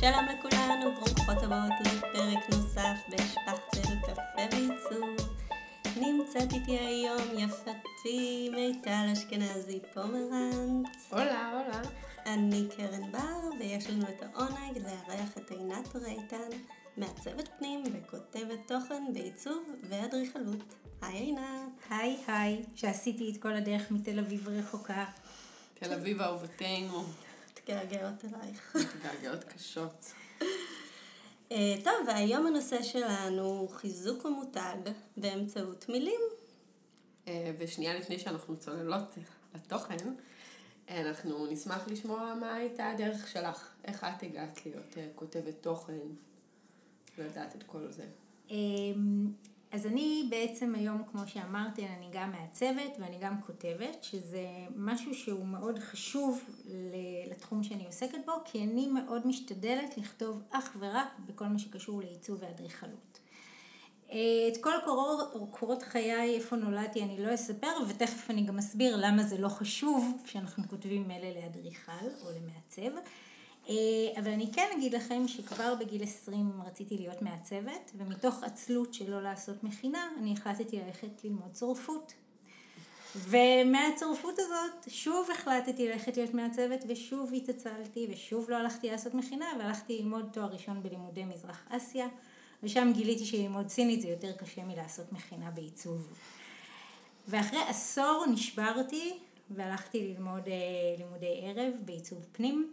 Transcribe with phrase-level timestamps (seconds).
[0.00, 5.36] שלום לכולנו, ברוכות הבאות לפרק נוסף בשפכטל קפה ועיצוב.
[5.96, 10.88] נמצאת איתי היום יפתי מיטל אשכנזי פומרנץ.
[11.10, 11.82] הולה, הולה.
[12.26, 16.56] אני קרן בר, ויש לנו את העונג לארח את עינת רייטן,
[16.96, 20.74] מעצבת פנים וכותבת תוכן בעיצוב ואדריכלות.
[21.02, 21.42] היי עינת.
[21.90, 25.04] היי היי, שעשיתי את כל הדרך מתל אביב רחוקה.
[25.74, 27.04] תל אביב אהובתנו.
[27.74, 28.76] מתגעגעות אלייך.
[28.76, 30.12] מתגעגעות קשות.
[31.52, 34.76] אה, טוב, והיום הנושא שלנו הוא חיזוק המותג
[35.16, 36.20] באמצעות מילים.
[37.28, 39.18] אה, ושנייה לפני שאנחנו צוללות
[39.54, 40.14] לתוכן,
[40.88, 43.68] אה, אנחנו נשמח לשמוע מה הייתה הדרך שלך.
[43.84, 45.98] איך את הגעת להיות כותבת תוכן,
[47.18, 48.06] ולדעת את כל זה.
[49.72, 54.46] אז אני בעצם היום, כמו שאמרתי, אני גם מעצבת ואני גם כותבת, שזה
[54.76, 56.40] משהו שהוא מאוד חשוב
[57.30, 62.38] לתחום שאני עוסקת בו, כי אני מאוד משתדלת לכתוב אך ורק בכל מה שקשור לעיצוב
[62.42, 63.20] ואדריכלות.
[64.06, 69.22] את כל קורות, קורות חיי, איפה נולדתי, אני לא אספר, ותכף אני גם אסביר למה
[69.22, 73.00] זה לא חשוב כשאנחנו כותבים מילא לאדריכל או למעצב.
[73.68, 73.74] אה,
[74.18, 79.64] אבל אני כן אגיד לכם שכבר בגיל 20 רציתי להיות מעצבת, ומתוך עצלות שלא לעשות
[79.64, 82.12] מכינה, אני החלטתי ללכת ללמוד צורפות.
[83.16, 89.98] ומהצורפות הזאת שוב החלטתי ללכת להיות מעצבת ושוב התעצלתי ושוב לא הלכתי לעשות מכינה והלכתי
[89.98, 92.06] ללמוד תואר ראשון בלימודי מזרח אסיה
[92.62, 96.12] ושם גיליתי שללמוד סינית זה יותר קשה מלעשות מכינה בעיצוב.
[97.28, 99.18] ואחרי עשור נשברתי
[99.50, 100.54] והלכתי ללמוד אה,
[100.98, 102.72] לימודי ערב בעיצוב פנים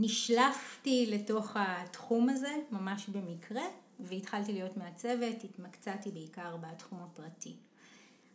[0.00, 3.62] נשלפתי לתוך התחום הזה, ממש במקרה,
[4.00, 7.56] והתחלתי להיות מעצבת, התמקצעתי בעיקר בתחום הפרטי.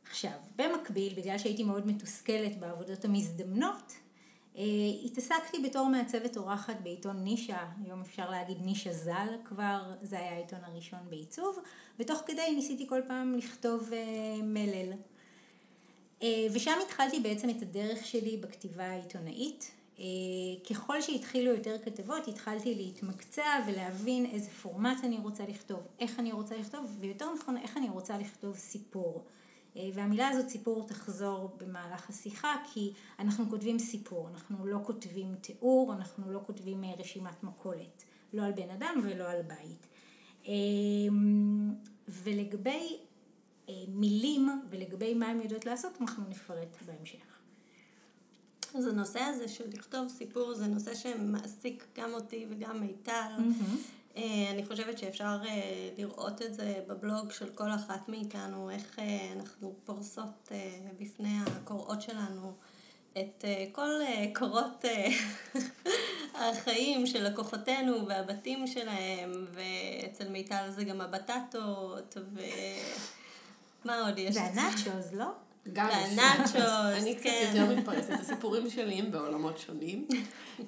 [0.09, 3.94] עכשיו, במקביל, בגלל שהייתי מאוד מתוסכלת בעבודות המזדמנות,
[4.58, 4.64] אה,
[5.05, 10.60] התעסקתי בתור מעצבת אורחת בעיתון נישה, היום אפשר להגיד נישה ז"ל כבר, זה היה העיתון
[10.64, 11.60] הראשון בעיצוב,
[11.99, 14.93] ותוך כדי ניסיתי כל פעם לכתוב אה, מלל.
[16.23, 19.71] אה, ושם התחלתי בעצם את הדרך שלי בכתיבה העיתונאית.
[20.03, 26.31] אה, ככל שהתחילו יותר כתבות, התחלתי להתמקצע ולהבין איזה פורמט אני רוצה לכתוב, איך אני
[26.31, 29.23] רוצה לכתוב, ויותר נכון, איך אני רוצה לכתוב סיפור.
[29.77, 35.93] אה, והמילה הזאת סיפור תחזור במהלך השיחה, כי אנחנו כותבים סיפור, אנחנו לא כותבים תיאור,
[35.93, 38.03] אנחנו לא כותבים אה, רשימת מכולת,
[38.33, 39.87] לא על בן אדם ולא על בית.
[42.08, 42.97] ולגבי
[43.87, 47.33] מילים ולגבי מה הן יודעות לעשות, אנחנו נפרט בהמשך.
[48.76, 53.32] אז הנושא הזה של לכתוב סיפור זה נושא שמעסיק גם אותי וגם מיטל.
[53.38, 54.20] Mm-hmm.
[54.52, 59.73] אני חושבת שאפשר אה, לראות את זה בבלוג של כל אחת מאיתנו, איך אה, אנחנו
[59.86, 60.52] פורסות
[61.00, 62.54] בפני הקוראות שלנו
[63.17, 63.89] את כל
[64.36, 64.86] קורות
[66.34, 72.17] החיים של לקוחותינו והבתים שלהם, ואצל מיטל זה גם הבטטות,
[73.84, 74.34] ומה עוד יש?
[74.34, 75.32] זה הנאצ'וז, לא?
[75.73, 76.55] גם והנאצ'וס,
[77.01, 77.51] אני קצת כן.
[77.53, 80.07] יותר מתפרסת, הסיפורים שלי הם בעולמות שונים,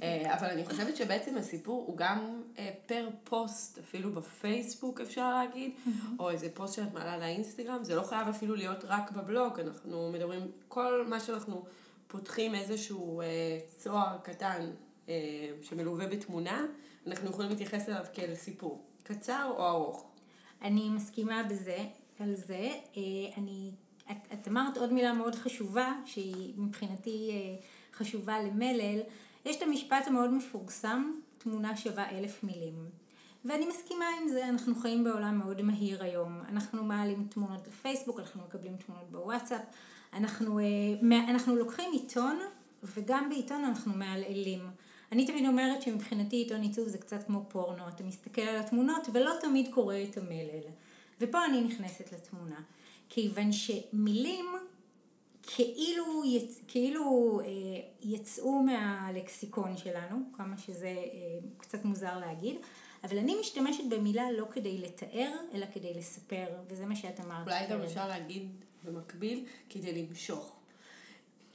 [0.01, 5.71] אה, אבל אני חושבת שבעצם הסיפור הוא גם אה, פר פוסט, אפילו בפייסבוק אפשר להגיד,
[6.19, 10.41] או איזה פוסט שאת מעלה לאינסטגרם, זה לא חייב אפילו להיות רק בבלוג, אנחנו מדברים,
[10.67, 11.65] כל מה שאנחנו
[12.07, 13.25] פותחים איזשהו אה,
[13.77, 14.71] צוהר קטן
[15.61, 16.65] שמלווה בתמונה,
[17.07, 20.05] אנחנו יכולים להתייחס אליו כאל סיפור, קצר או ארוך.
[20.61, 21.77] אני מסכימה בזה,
[22.19, 22.69] על זה,
[23.37, 23.71] אני
[24.11, 28.99] את, את אמרת עוד מילה מאוד חשובה, שהיא מבחינתי אה, חשובה למלל,
[29.45, 32.89] יש את המשפט המאוד מפורסם, תמונה שווה אלף מילים.
[33.45, 36.41] ואני מסכימה עם זה, אנחנו חיים בעולם מאוד מהיר היום.
[36.49, 39.61] אנחנו מעלים תמונות לפייסבוק, אנחנו מקבלים תמונות בוואטסאפ,
[40.13, 40.65] אנחנו, אה,
[41.29, 42.39] אנחנו לוקחים עיתון,
[42.83, 44.59] וגם בעיתון אנחנו מעלעלים.
[45.11, 49.31] אני תמיד אומרת שמבחינתי עיתון עיצוב זה קצת כמו פורנו, אתה מסתכל על התמונות ולא
[49.41, 50.71] תמיד קורא את המלל.
[51.21, 52.59] ופה אני נכנסת לתמונה.
[53.09, 54.45] כיוון שמילים
[55.47, 56.61] כאילו, יצ...
[56.67, 57.47] כאילו אה,
[58.01, 62.55] יצאו מהלקסיקון שלנו, כמה שזה אה, קצת מוזר להגיד,
[63.03, 67.47] אבל אני משתמשת במילה לא כדי לתאר, אלא כדי לספר, וזה מה שאת אמרת.
[67.47, 68.49] אולי גם אפשר להגיד
[68.83, 70.55] במקביל, כדי למשוך.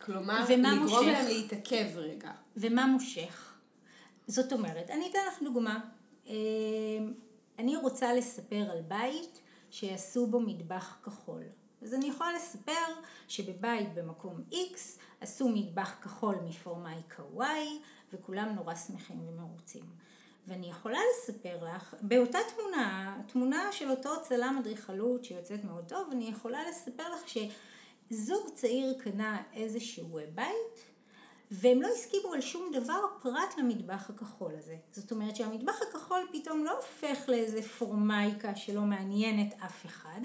[0.00, 2.30] כלומר, לגרום להם להתעכב רגע.
[2.56, 3.54] ומה מושך?
[4.26, 5.80] זאת אומרת, אני אתן לך דוגמה.
[6.28, 6.34] אה,
[7.58, 9.39] אני רוצה לספר על בית
[9.70, 11.42] שיעשו בו מטבח כחול.
[11.82, 12.92] אז אני יכולה לספר
[13.28, 14.78] שבבית במקום X
[15.20, 17.42] עשו מטבח כחול מפורמייקה Y
[18.12, 19.84] וכולם נורא שמחים ומרוצים.
[20.48, 26.28] ואני יכולה לספר לך, באותה תמונה, תמונה של אותו צלם אדריכלות שיוצאת מאוד טוב, אני
[26.28, 30.89] יכולה לספר לך שזוג צעיר קנה איזשהו בית
[31.50, 34.76] והם לא הסכימו על שום דבר פרט למטבח הכחול הזה.
[34.92, 40.20] זאת אומרת שהמטבח הכחול פתאום לא הופך לאיזה פורמייקה שלא מעניינת אף אחד,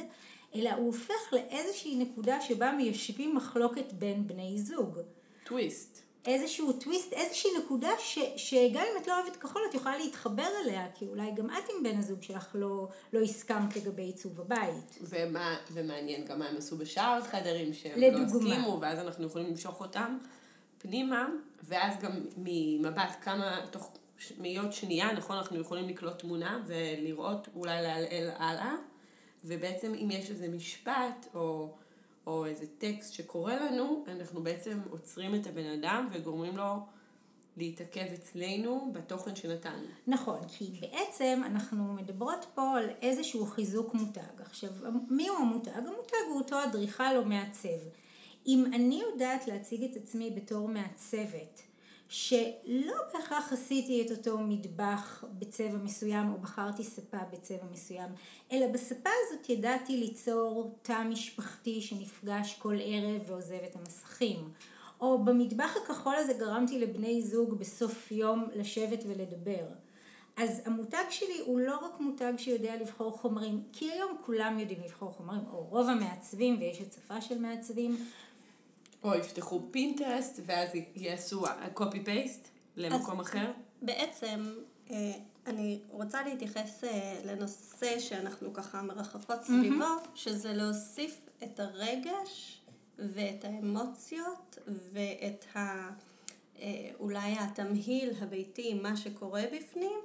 [0.56, 5.00] אלא הוא הופך לאיזושהי נקודה שבה מיישבים מחלוקת בין בני זוג.
[5.44, 6.02] טוויסט.
[6.26, 10.88] איזשהו טוויסט, איזושהי נקודה ש, שגם אם את לא אוהבת כחול את יכולה להתחבר אליה,
[10.96, 15.00] כי אולי גם את עם בן הזוג שלך לא, לא הסכמת לגבי עיצוב הבית.
[15.02, 18.50] ומה, ומעניין גם מה הם עשו בשאר החדרים שהם לדוגמה.
[18.50, 20.18] לא הסכימו, ואז אנחנו יכולים למשוך אותם
[20.88, 21.28] פנימה,
[21.64, 23.92] ואז גם ממבט כמה, תוך
[24.40, 28.76] מאיות שנייה, נכון, אנחנו יכולים לקלוט תמונה ולראות, אולי לעלעל הלאה,
[29.46, 31.76] ובעצם אם יש איזה משפט או...
[32.28, 36.76] או איזה טקסט שקורה לנו, אנחנו בעצם עוצרים את הבן אדם וגורמים לו
[37.58, 39.88] להתעכב אצלנו בתוכן שנתנו.
[40.08, 44.42] נכון, כי בעצם אנחנו מדברות פה על איזשהו חיזוק מותג.
[44.42, 44.70] עכשיו,
[45.10, 45.78] מי הוא המותג?
[45.78, 47.70] המותג הוא אותו אדריכל או מעצב.
[48.48, 51.62] אם אני יודעת להציג את עצמי בתור מעצבת,
[52.10, 58.10] שלא בהכרח עשיתי את אותו מטבח בצבע מסוים או בחרתי ספה בצבע מסוים,
[58.52, 64.50] אלא בספה הזאת ידעתי ליצור תא משפחתי שנפגש כל ערב ועוזב את המסכים.
[65.02, 69.66] או במטבח הכחול הזה גרמתי לבני זוג בסוף יום לשבת ולדבר.
[70.38, 75.12] אז המותג שלי הוא לא רק מותג שיודע לבחור חומרים, כי היום כולם יודעים לבחור
[75.12, 77.98] חומרים, או רוב המעצבים, ויש הצפה של מעצבים,
[79.06, 83.52] או יפתחו פינטרסט ואז יעשו copy paste למקום אחר.
[83.82, 84.56] בעצם,
[84.92, 85.12] אה,
[85.48, 89.86] אני רוצה להתייחס אה, לנושא שאנחנו ככה מרחפות סביבו,
[90.16, 92.62] שזה להוסיף את הרגש
[93.00, 94.58] ואת האמוציות
[94.94, 95.90] ואת ה...
[96.60, 100.00] אה, אולי התמהיל הביתי, מה שקורה בפנים,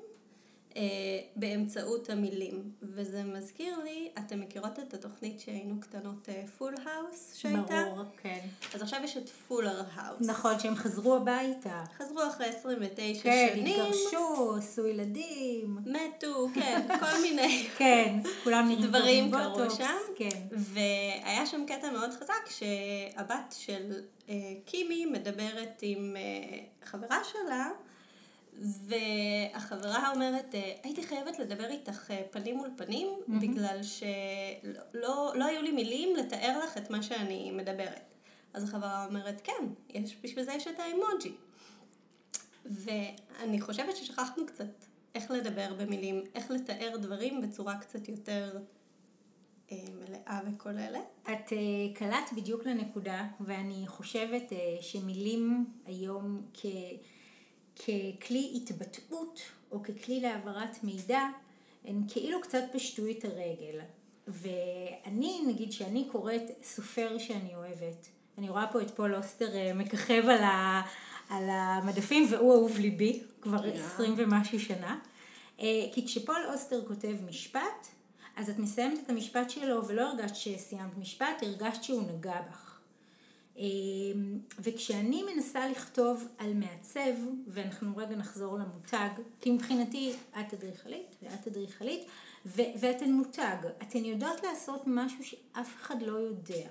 [1.36, 2.70] באמצעות המילים.
[2.82, 6.28] וזה מזכיר לי, אתם מכירות את התוכנית שהיינו קטנות
[6.58, 7.84] Full House שהייתה?
[7.86, 8.40] ברור, כן.
[8.74, 10.28] אז עכשיו יש את Fuller House.
[10.28, 11.84] נכון, שהם חזרו הביתה.
[11.98, 13.80] חזרו אחרי 29 כן, שנים.
[13.80, 15.78] התגרשו, עשו ילדים.
[15.86, 19.96] מתו, כן, כל מיני כן, כולם דברים קרו שם.
[20.16, 20.40] כן.
[20.50, 23.92] והיה שם קטע מאוד חזק שהבת של
[24.28, 24.34] אה,
[24.64, 27.70] קימי מדברת עם אה, חברה שלה,
[28.58, 33.08] והחברה אומרת, אה, הייתי חייבת לדבר איתך אה, פנים מול פנים,
[33.40, 38.14] בגלל שלא לא, לא היו לי מילים לתאר לך את מה שאני מדברת.
[38.52, 41.32] אז החברה אומרת, כן, יש, בשביל זה יש את האמוג'י.
[42.64, 48.58] ואני חושבת ששכחנו קצת איך לדבר במילים, איך לתאר דברים בצורה קצת יותר
[49.72, 51.04] אה, מלאה וכוללת.
[51.22, 56.66] את uh, קלעת בדיוק לנקודה, ואני חושבת uh, שמילים היום כ,
[57.80, 59.40] ככלי התבטאות,
[59.72, 61.20] או ככלי להעברת מידע,
[61.84, 63.80] הן כאילו קצת פשטו את הרגל.
[64.28, 70.22] ואני, נגיד שאני קוראת סופר שאני אוהבת, אני רואה פה את פול אוסטר אה, מככב
[70.28, 70.82] על, ה,
[71.28, 74.98] על המדפים, והוא אהוב ליבי כבר עשרים ומשהו שנה.
[75.60, 77.86] אה, כי כשפול אוסטר כותב משפט,
[78.36, 82.69] אז את מסיימת את המשפט שלו ולא הרגשת שסיימת משפט, הרגשת שהוא נגע בך.
[83.58, 83.62] אה,
[84.58, 87.14] וכשאני מנסה לכתוב על מעצב,
[87.46, 89.08] ואנחנו רגע נחזור למותג,
[89.40, 92.00] כי מבחינתי את אדריכלית ואת אדריכלית,
[92.46, 96.68] ו- ואתן מותג, אתן יודעות לעשות משהו שאף אחד לא יודע.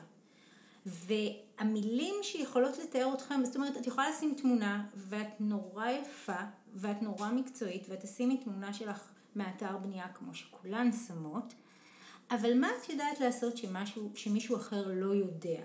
[0.85, 6.41] והמילים שיכולות לתאר אתכם, זאת אומרת, את יכולה לשים תמונה, ואת נורא יפה,
[6.75, 11.53] ואת נורא מקצועית, ואת תשימי תמונה שלך מאתר בנייה כמו שכולן שמות,
[12.31, 15.61] אבל מה את יודעת לעשות שמשהו, שמישהו אחר לא יודע?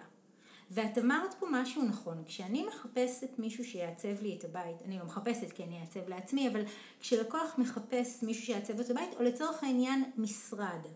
[0.75, 5.53] ואת אמרת פה משהו נכון, כשאני מחפשת מישהו שיעצב לי את הבית, אני לא מחפשת
[5.53, 6.63] כי אני אעצב לעצמי, אבל
[7.01, 10.87] כשלקוח מחפש מישהו שיעצב את הבית, או לצורך העניין משרד,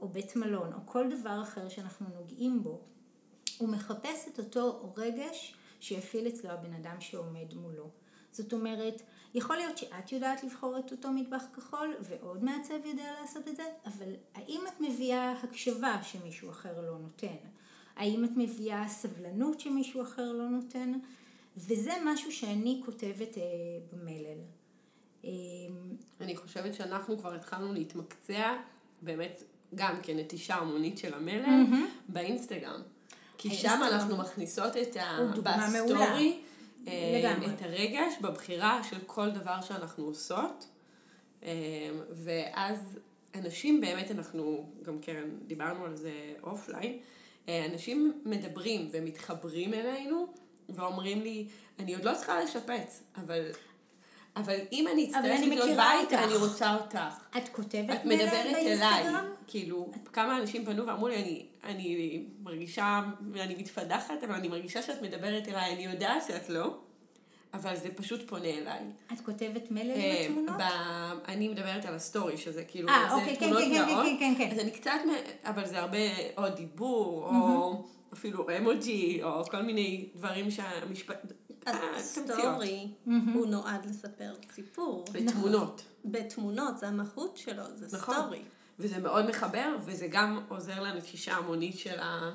[0.00, 2.80] או בית מלון, או כל דבר אחר שאנחנו נוגעים בו,
[3.58, 7.90] הוא מחפש את אותו רגש שיפעיל אצלו הבן אדם שעומד מולו.
[8.32, 9.02] זאת אומרת,
[9.34, 13.64] יכול להיות שאת יודעת לבחור את אותו מטבח כחול ועוד מעצב יודע לעשות את זה,
[13.86, 17.36] אבל האם את מביאה הקשבה שמישהו אחר לא נותן?
[18.00, 20.92] האם את מביאה סבלנות שמישהו אחר לא נותן?
[21.56, 23.42] וזה משהו שאני כותבת אה,
[23.92, 24.38] במלל.
[25.24, 25.30] אה,
[26.20, 28.56] אני חושבת שאנחנו כבר התחלנו להתמקצע
[29.02, 29.42] באמת
[29.74, 31.64] גם כנטישה המונית של המלל
[32.08, 32.80] באינסטגרם.
[33.38, 35.18] כי שם אנחנו מכניסות את ה...
[35.42, 36.40] בסטורי,
[36.88, 37.36] אה.
[37.54, 40.68] את הרגש בבחירה של כל דבר שאנחנו עושות.
[41.42, 41.50] אה,
[42.10, 42.98] ואז
[43.34, 46.98] אנשים באמת, אנחנו, גם קרן, דיברנו על זה offline,
[47.72, 50.26] אנשים מדברים ומתחברים אלינו
[50.68, 51.46] ואומרים לי,
[51.78, 53.50] אני עוד לא צריכה לשפץ, אבל...
[54.36, 56.24] אבל אם אני אצטרך אני לקנות בית, אותך.
[56.24, 56.98] אני רוצה אותך.
[57.36, 59.04] את כותבת את מדברת אליי?
[59.46, 63.02] כאילו, כמה אנשים פנו ואמרו לי, אני, אני מרגישה,
[63.32, 66.78] ואני מתפדחת, אבל אני מרגישה שאת מדברת אליי, אני יודעת שאת לא,
[67.54, 68.80] אבל זה פשוט פונה אליי.
[69.12, 70.56] את כותבת מלל אה, עם התמונות?
[70.56, 74.06] ב- אני מדברת על הסטורי, שזה כאילו, אה, זה אוקיי, כן, תמונות כן, כן, נאות.
[74.06, 74.50] כן, כן, כן.
[74.52, 74.90] אז אני קצת,
[75.44, 75.98] אבל זה הרבה
[76.36, 81.16] או דיבור, או אפילו אמוג'י, או כל מיני דברים שהמשפט...
[81.66, 82.00] אז אה.
[82.00, 82.88] סטורי,
[83.34, 85.04] הוא נועד לספר סיפור.
[85.12, 85.82] בתמונות.
[86.04, 88.14] בתמונות, זה המהות שלו, זה נכון.
[88.14, 88.42] סטורי.
[88.78, 92.30] וזה מאוד מחבר, וזה גם עוזר לנטישה המונית של ה...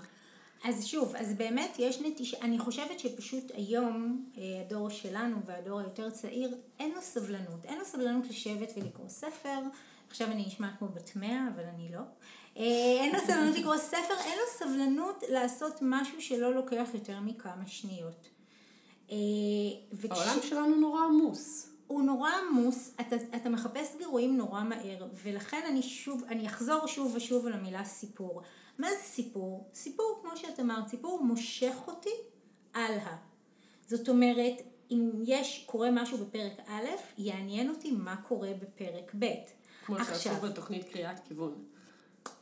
[0.65, 6.09] אז שוב, אז באמת יש נטישה, אני חושבת שפשוט היום אה, הדור שלנו והדור היותר
[6.09, 7.65] צעיר, אין לו סבלנות.
[7.65, 9.59] אין לו סבלנות לשבת ולקרוא ספר.
[10.09, 11.99] עכשיו אני נשמעת כמו בת מאה, אבל אני לא.
[12.57, 12.63] אה,
[13.01, 18.27] אין לו סבלנות לקרוא ספר, אין לו סבלנות לעשות משהו שלא לוקח יותר מכמה שניות.
[19.11, 19.15] אה,
[19.93, 21.69] וכש- העולם שלנו נורא עמוס.
[21.87, 27.11] הוא נורא עמוס, אתה, אתה מחפש גירויים נורא מהר, ולכן אני שוב, אני אחזור שוב
[27.15, 28.41] ושוב על המילה סיפור.
[28.77, 29.69] מה זה סיפור?
[29.73, 32.09] סיפור, כמו שאת אמרת, סיפור מושך אותי
[32.73, 33.15] הלאה.
[33.87, 39.25] זאת אומרת, אם יש, קורה משהו בפרק א', יעניין אותי מה קורה בפרק ב'.
[39.85, 41.63] כמו שעשו בתוכנית קריאת כיוון.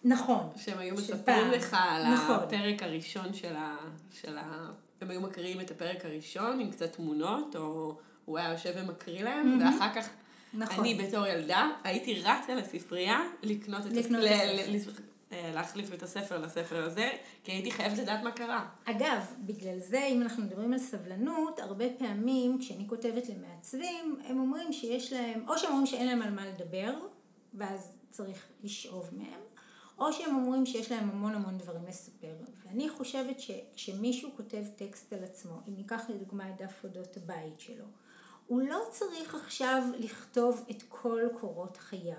[0.03, 0.49] נכון.
[0.55, 1.51] שהם היו מספרים.
[1.51, 2.35] לך על נכון.
[2.35, 3.77] הפרק הראשון של ה...
[4.11, 4.71] של ה...
[5.01, 9.59] הם היו מקריאים את הפרק הראשון עם קצת תמונות, או הוא היה יושב ומקריא להם,
[9.61, 10.09] ואחר כך
[10.53, 10.79] נכון.
[10.79, 14.65] אני בתור ילדה הייתי רצה לספרייה לקנות את לקנות אה,
[15.53, 17.09] להחליף את הספר לספר הזה,
[17.43, 18.69] כי הייתי חייבת לדעת מה קרה.
[18.85, 24.73] אגב, בגלל זה, אם אנחנו מדברים על סבלנות, הרבה פעמים כשאני כותבת למעצבים, הם אומרים
[24.73, 26.93] שיש להם, או שהם אומרים שאין להם על מה לדבר,
[27.53, 29.39] ואז צריך לשאוב מהם,
[29.97, 32.33] או שהם אומרים שיש להם המון המון דברים לספר.
[32.65, 37.85] ואני חושבת שכשמישהו כותב טקסט על עצמו, אם ניקח לדוגמה את דף אודות הבית שלו,
[38.47, 42.13] הוא לא צריך עכשיו לכתוב את כל קורות חייו.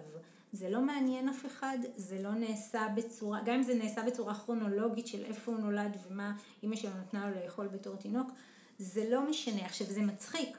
[0.55, 5.07] זה לא מעניין אף אחד, זה לא נעשה בצורה, גם אם זה נעשה בצורה כרונולוגית
[5.07, 8.31] של איפה הוא נולד ומה אמא שלו נתנה לו לאכול בתור תינוק,
[8.79, 9.65] זה לא משנה.
[9.65, 10.59] עכשיו זה מצחיק,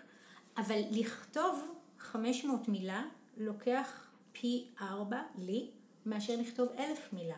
[0.58, 3.04] אבל לכתוב 500 מילה
[3.38, 5.72] לוקח פי ארבע לי
[6.06, 7.38] מאשר לכתוב אלף מילה.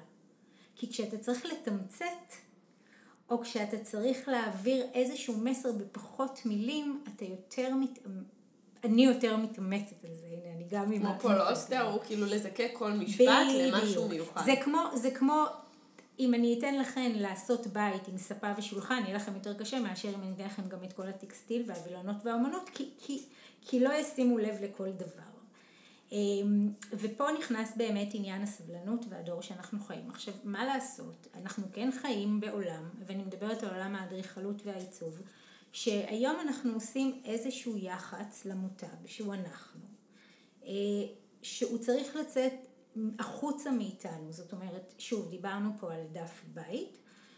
[0.76, 2.34] כי כשאתה צריך לתמצת,
[3.30, 8.37] או כשאתה צריך להעביר איזשהו מסר בפחות מילים, אתה יותר מתאמצ...
[8.84, 11.02] אני יותר מתאמצת על זה, הנה, אני גם עם...
[11.02, 14.10] כמו פול אוסטר, הוא כאילו לזקק כל משפט למשהו בדיוק.
[14.10, 14.46] מיוחד.
[14.46, 15.46] זה כמו, זה כמו,
[16.20, 20.22] אם אני אתן לכן לעשות בית עם ספה ושולחן, יהיה לכם יותר קשה מאשר אם
[20.24, 23.24] אני אתן לכם גם את כל הטקסטיל והווילונות והאומנות, כי, כי,
[23.62, 25.38] כי לא ישימו לב לכל דבר.
[26.12, 30.10] אמ, ופה נכנס באמת עניין הסבלנות והדור שאנחנו חיים.
[30.10, 31.28] עכשיו, מה לעשות?
[31.36, 35.22] אנחנו כן חיים בעולם, ואני מדברת על עולם האדריכלות והעיצוב,
[35.78, 39.80] שהיום אנחנו עושים איזשהו יח"צ למותג, שהוא אנחנו,
[40.64, 40.70] אה,
[41.42, 42.54] שהוא צריך לצאת
[43.20, 44.32] החוצה מאיתנו.
[44.34, 46.98] זאת אומרת, שוב, דיברנו פה על דף בית,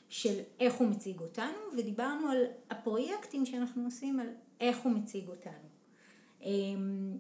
[0.10, 4.29] של איך הוא מציג אותנו, ודיברנו על הפרויקטים שאנחנו עושים, על
[4.60, 5.69] איך הוא מציג אותנו.
[6.41, 7.17] אמ,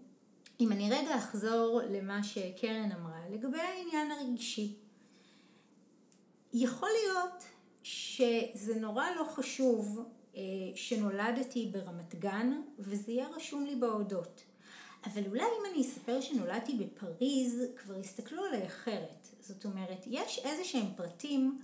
[0.59, 4.75] אם אני רגע אחזור למה שקרן אמרה לגבי העניין הרגשי,
[6.53, 7.43] יכול להיות
[7.83, 10.18] שזה נורא לא חשוב אה,
[10.75, 14.43] שנולדתי ברמת גן וזה יהיה רשום לי בהודות.
[15.05, 19.27] אבל אולי אם אני אספר שנולדתי בפריז, כבר יסתכלו עליי אחרת.
[19.39, 21.61] זאת אומרת, יש איזה שהם פרטים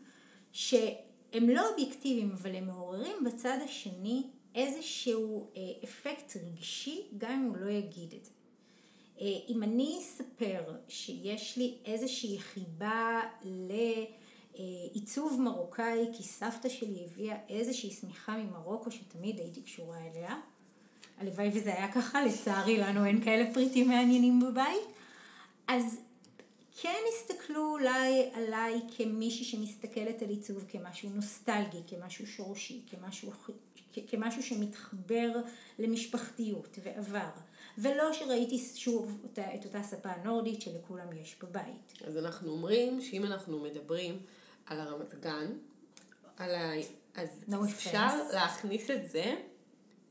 [0.51, 4.23] שהם לא אובייקטיביים, אבל הם מעוררים בצד השני
[4.55, 8.31] איזשהו אה, אפקט רגשי, גם אם הוא לא יגיד את זה.
[9.21, 13.21] אה, אם אני אספר שיש לי איזושהי חיבה
[14.57, 20.35] לעיצוב מרוקאי, כי סבתא שלי הביאה איזושהי שמיכה ממרוקו שתמיד הייתי קשורה אליה,
[21.17, 24.87] הלוואי וזה היה ככה, לצערי לנו אין כאלה פריטים מעניינים בבית,
[25.67, 25.97] אז
[26.81, 33.31] כן הסתכלו אולי עליי כמישהי שמסתכלת על עיצוב כמשהו נוסטלגי, כמשהו שורשי, כמשהו,
[34.07, 35.31] כמשהו שמתחבר
[35.79, 37.29] למשפחתיות ועבר.
[37.77, 41.93] ולא שראיתי שוב אותה, את אותה ספה הנורדית שלכולם יש בבית.
[42.07, 44.19] אז אנחנו אומרים שאם אנחנו מדברים
[44.65, 45.51] על הרמת גן,
[46.37, 46.71] על ה...
[47.15, 48.33] אז No אפשר offense.
[48.33, 49.35] להכניס את זה,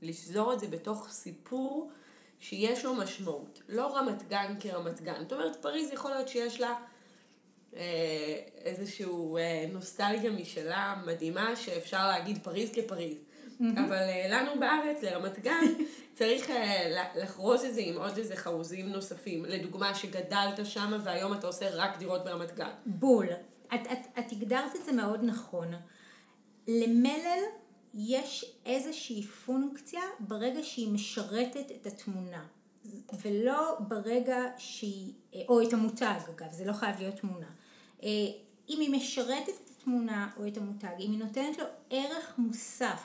[0.02, 1.90] לשזור את זה בתוך סיפור
[2.40, 3.62] שיש לו משמעות.
[3.68, 5.22] לא רמת גן כרמת גן.
[5.22, 6.74] זאת אומרת, פריז יכול להיות שיש לה
[7.76, 13.18] אה, איזשהו אה, נוסטלגיה משלה מדהימה, שאפשר להגיד פריז כפריז.
[13.60, 15.64] אבל אה, לנו בארץ, לרמת גן,
[16.18, 19.44] צריך אה, לחרוז את זה עם עוד איזה חרוזים נוספים.
[19.44, 22.70] לדוגמה, שגדלת שם והיום אתה עושה רק דירות ברמת גן.
[22.86, 23.26] בול.
[23.74, 25.68] את, את, את הגדרת את זה מאוד נכון.
[26.68, 27.38] למלל
[27.94, 32.46] יש איזושהי פונקציה ברגע שהיא משרתת את התמונה.
[33.22, 35.12] ולא ברגע שהיא,
[35.48, 37.46] או את המותג אגב, זה לא חייב להיות תמונה.
[38.02, 38.08] אה,
[38.68, 43.02] אם היא משרתת את התמונה או את המותג, אם היא נותנת לו ערך מוסף,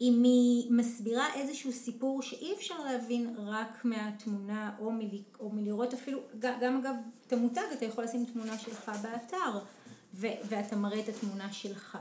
[0.00, 5.08] אם היא מסבירה איזשהו סיפור שאי אפשר להבין רק מהתמונה או, מל...
[5.40, 6.94] או מלראות אפילו, גם אגב
[7.26, 9.58] את המותג אתה יכול לשים תמונה שלך באתר
[10.14, 10.26] ו...
[10.48, 11.98] ואתה מראה את התמונה שלך.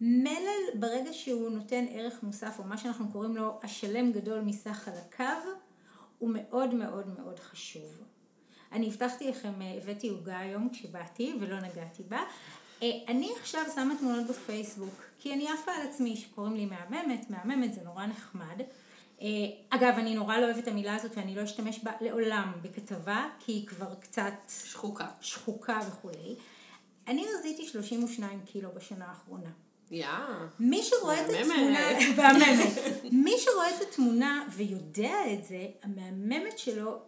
[0.00, 5.40] מלל ברגע שהוא נותן ערך מוסף או מה שאנחנו קוראים לו השלם גדול מסך חלקיו
[6.18, 8.02] הוא מאוד מאוד מאוד חשוב.
[8.72, 9.52] אני הבטחתי לכם,
[9.82, 12.20] הבאתי עוגה היום כשבאתי ולא נגעתי בה.
[12.82, 17.74] אה, אני עכשיו שמה תמונות בפייסבוק, כי אני עפה על עצמי שקוראים לי מהממת, מהממת
[17.74, 18.60] זה נורא נחמד.
[19.20, 19.26] אה,
[19.70, 23.52] אגב, אני נורא לא אוהבת את המילה הזאת ואני לא אשתמש בה לעולם בכתבה, כי
[23.52, 24.32] היא כבר קצת...
[24.48, 25.08] שחוקה.
[25.20, 26.36] שחוקה וכולי.
[27.08, 29.50] אני רזיתי 32 קילו בשנה האחרונה.
[29.90, 30.06] יא.
[30.60, 31.80] מי שרואה את התמונה,
[32.16, 32.72] והממת,
[33.12, 36.98] מי שרואה את התמונה ויודע את זה, המהממת שלו,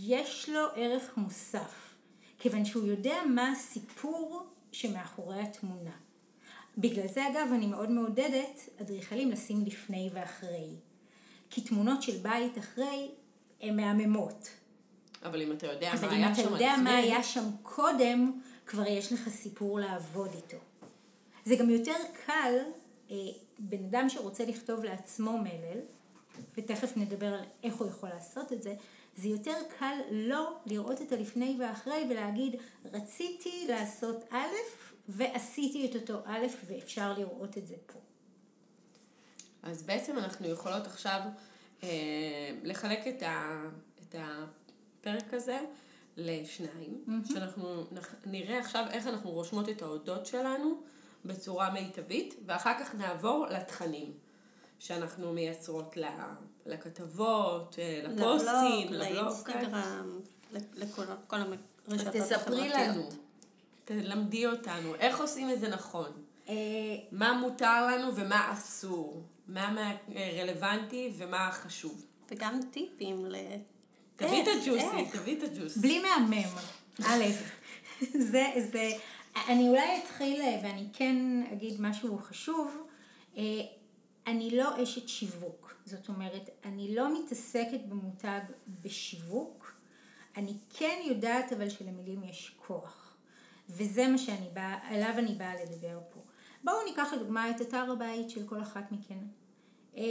[0.00, 1.94] יש לו ערך מוסף.
[2.38, 6.01] כיוון שהוא יודע מה הסיפור שמאחורי התמונה.
[6.78, 10.68] בגלל זה אגב אני מאוד מעודדת אדריכלים לשים לפני ואחרי.
[11.50, 13.10] כי תמונות של בית אחרי
[13.60, 14.48] הן מהממות.
[15.24, 17.44] אבל אם אתה יודע אבל מה אם היה אתה שם יודע עצמי, מה היה שם
[17.62, 20.56] קודם, כבר יש לך סיפור לעבוד איתו.
[21.44, 22.54] זה גם יותר קל,
[23.10, 23.16] אה,
[23.58, 25.78] בן אדם שרוצה לכתוב לעצמו מלל,
[26.56, 28.74] ותכף נדבר על איך הוא יכול לעשות את זה,
[29.16, 32.56] זה יותר קל לא לראות את הלפני ואחרי ולהגיד,
[32.92, 34.46] רציתי לעשות א'
[35.08, 37.98] ועשיתי את אותו א' ואפשר לראות את זה פה.
[39.62, 41.20] אז בעצם אנחנו יכולות עכשיו
[41.82, 41.88] אה,
[42.62, 43.62] לחלק את, ה,
[44.02, 45.60] את הפרק הזה
[46.16, 47.32] לשניים, mm-hmm.
[47.32, 50.82] שאנחנו נח, נראה עכשיו איך אנחנו רושמות את ההודות שלנו
[51.24, 54.12] בצורה מיטבית, ואחר כך נעבור לתכנים
[54.78, 56.04] שאנחנו מייצרות ל,
[56.66, 60.20] לכתבות, אה, לפוסטים, לבלוג, לאינסטגרם,
[60.52, 61.52] לכל כל אז
[61.88, 62.96] הרשתות תספרי החברתיות.
[62.96, 63.08] לנו,
[63.84, 66.10] תלמדי אותנו, איך עושים את זה נכון,
[66.48, 66.54] אה,
[67.12, 69.96] מה מותר לנו ומה אסור, מה מה-
[70.40, 72.06] רלוונטי ומה חשוב.
[72.30, 73.36] וגם טיפים ל...
[74.16, 74.46] תביאי את?
[74.48, 75.10] הג'וסי?
[75.18, 75.80] תביאי את הג'וסי.
[75.80, 76.48] בלי מהמם,
[77.04, 77.24] א',
[78.18, 78.90] זה, זה,
[79.48, 81.16] אני אולי אתחיל אה, ואני כן
[81.52, 82.86] אגיד משהו חשוב,
[83.36, 83.42] אה,
[84.26, 88.40] אני לא אשת שיווק, זאת אומרת, אני לא מתעסקת במותג
[88.82, 89.72] בשיווק,
[90.36, 93.11] אני כן יודעת אבל שלמילים יש כוח,
[93.76, 96.20] וזה מה שאני באה, עליו אני באה לדבר פה.
[96.64, 99.18] בואו ניקח לדוגמה את אתר הבית של כל אחת מכן.
[99.96, 100.02] אה,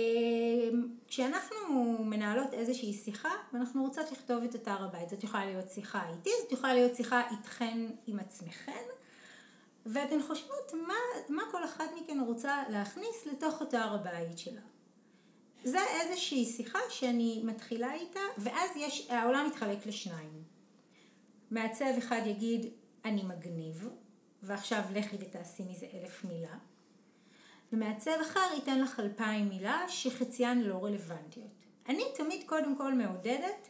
[1.08, 6.30] כשאנחנו מנהלות איזושהי שיחה ואנחנו רוצות לכתוב את אתר הבית, זאת יכולה להיות שיחה איתי,
[6.42, 8.84] זאת יכולה להיות שיחה איתכן עם עצמכן,
[9.86, 10.94] ואתן חושבות מה,
[11.30, 14.62] מה כל אחת מכן רוצה להכניס לתוך אתר הבית שלה.
[15.64, 20.44] זה איזושהי שיחה שאני מתחילה איתה, ואז יש, העולם מתחלק לשניים.
[21.52, 22.66] מעצב אחד יגיד,
[23.06, 23.90] אני מגניב,
[24.44, 26.58] ועכשיו לכי ותעשי מזה אלף מילה.
[27.74, 31.66] ומעצב אחר ייתן לך אלפיים מילה שחציין לא רלוונטיות.
[31.90, 33.68] אני תמיד קודם כל מעודדת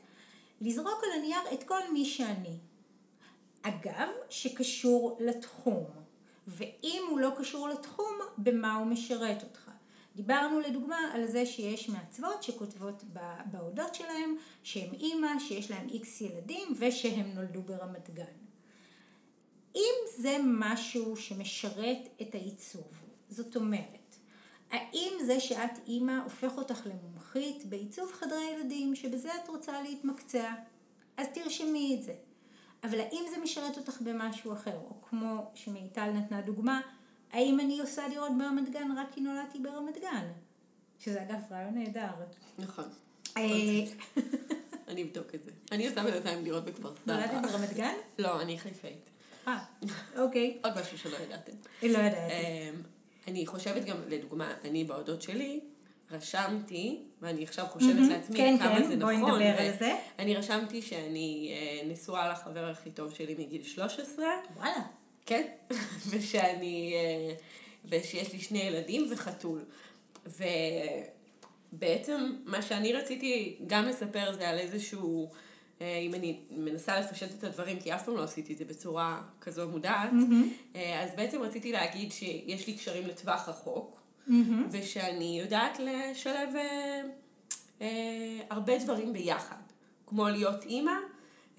[0.62, 2.58] לזרוק על הנייר את כל מי שאני.
[3.62, 5.86] אגב, שקשור לתחום.
[6.48, 9.72] ואם הוא לא קשור לתחום, במה הוא משרת אותך.
[10.15, 13.04] דיברנו לדוגמה על זה שיש מעצבות שכותבות
[13.52, 18.40] בהודות שלהם שהם אימא, שיש להם איקס ילדים ושהם נולדו ברמת גן.
[19.75, 22.88] אם זה משהו שמשרת את העיצוב,
[23.29, 24.15] זאת אומרת,
[24.71, 30.53] האם זה שאת אימא הופך אותך למומחית בעיצוב חדרי ילדים, שבזה את רוצה להתמקצע?
[31.17, 32.13] אז תרשמי את זה.
[32.84, 34.75] אבל האם זה משרת אותך במשהו אחר?
[34.75, 36.81] או כמו שמיטל נתנה דוגמה,
[37.31, 40.27] האם אני עושה דירות ברמת גן רק כי נולדתי ברמת גן?
[40.99, 42.12] שזה אגב רעיון נהדר.
[42.60, 42.86] נכון.
[43.38, 43.43] אה,
[44.88, 45.51] אני אבדוק את זה.
[45.71, 47.41] אני עושה בינתיים דירות בכפר נולדת סבא.
[47.41, 47.93] ברמת גן?
[48.19, 49.11] לא, אני חיפאית.
[49.47, 49.60] אה,
[50.17, 50.58] אוקיי.
[50.63, 51.51] עוד משהו שלא ידעתם.
[51.84, 52.34] לא ידעתי.
[52.34, 52.82] אמ,
[53.27, 55.60] אני חושבת גם, לדוגמה, אני בהודות שלי,
[56.12, 58.10] רשמתי, ואני עכשיו חושבת מהמם.
[58.10, 59.32] לעצמי כן, כמה כן, זה בואי נכון.
[59.41, 59.95] נדבר ו- על זה.
[60.19, 64.25] אני רשמתי שאני אה, נשואה לחבר הכי טוב שלי מגיל 13,
[64.56, 64.82] וואלה.
[65.25, 65.47] כן,
[66.10, 67.34] ושאני, אה,
[67.86, 69.65] ושיש לי שני ילדים וחתול.
[71.73, 75.32] ובעצם מה שאני רציתי גם לספר זה על איזשהו, אה,
[75.82, 79.67] אם אני מנסה לפשט את הדברים, כי אף פעם לא עשיתי את זה בצורה כזו
[79.70, 80.10] מודעת,
[80.76, 84.02] אה, אז בעצם רציתי להגיד שיש לי קשרים לטווח רחוק,
[84.72, 87.02] ושאני יודעת לשלב אה,
[87.82, 87.88] אה,
[88.50, 89.62] הרבה דברים ביחד,
[90.08, 90.91] כמו להיות אימא,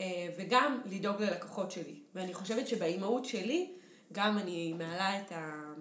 [0.01, 1.95] אה, וגם לדאוג ללקוחות שלי.
[2.15, 3.71] ואני חושבת שבאימהות שלי,
[4.13, 5.72] גם אני מעלה את ה...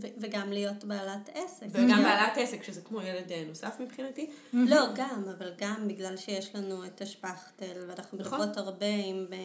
[0.00, 1.66] ו- וגם להיות בעלת עסק.
[1.70, 4.30] וגם בעלת עסק, שזה כמו ילד אה, נוסף מבחינתי.
[4.52, 8.40] לא, גם, אבל גם בגלל שיש לנו את השפכטל, ואנחנו נכון.
[8.40, 9.38] מדברות הרבה עם אה,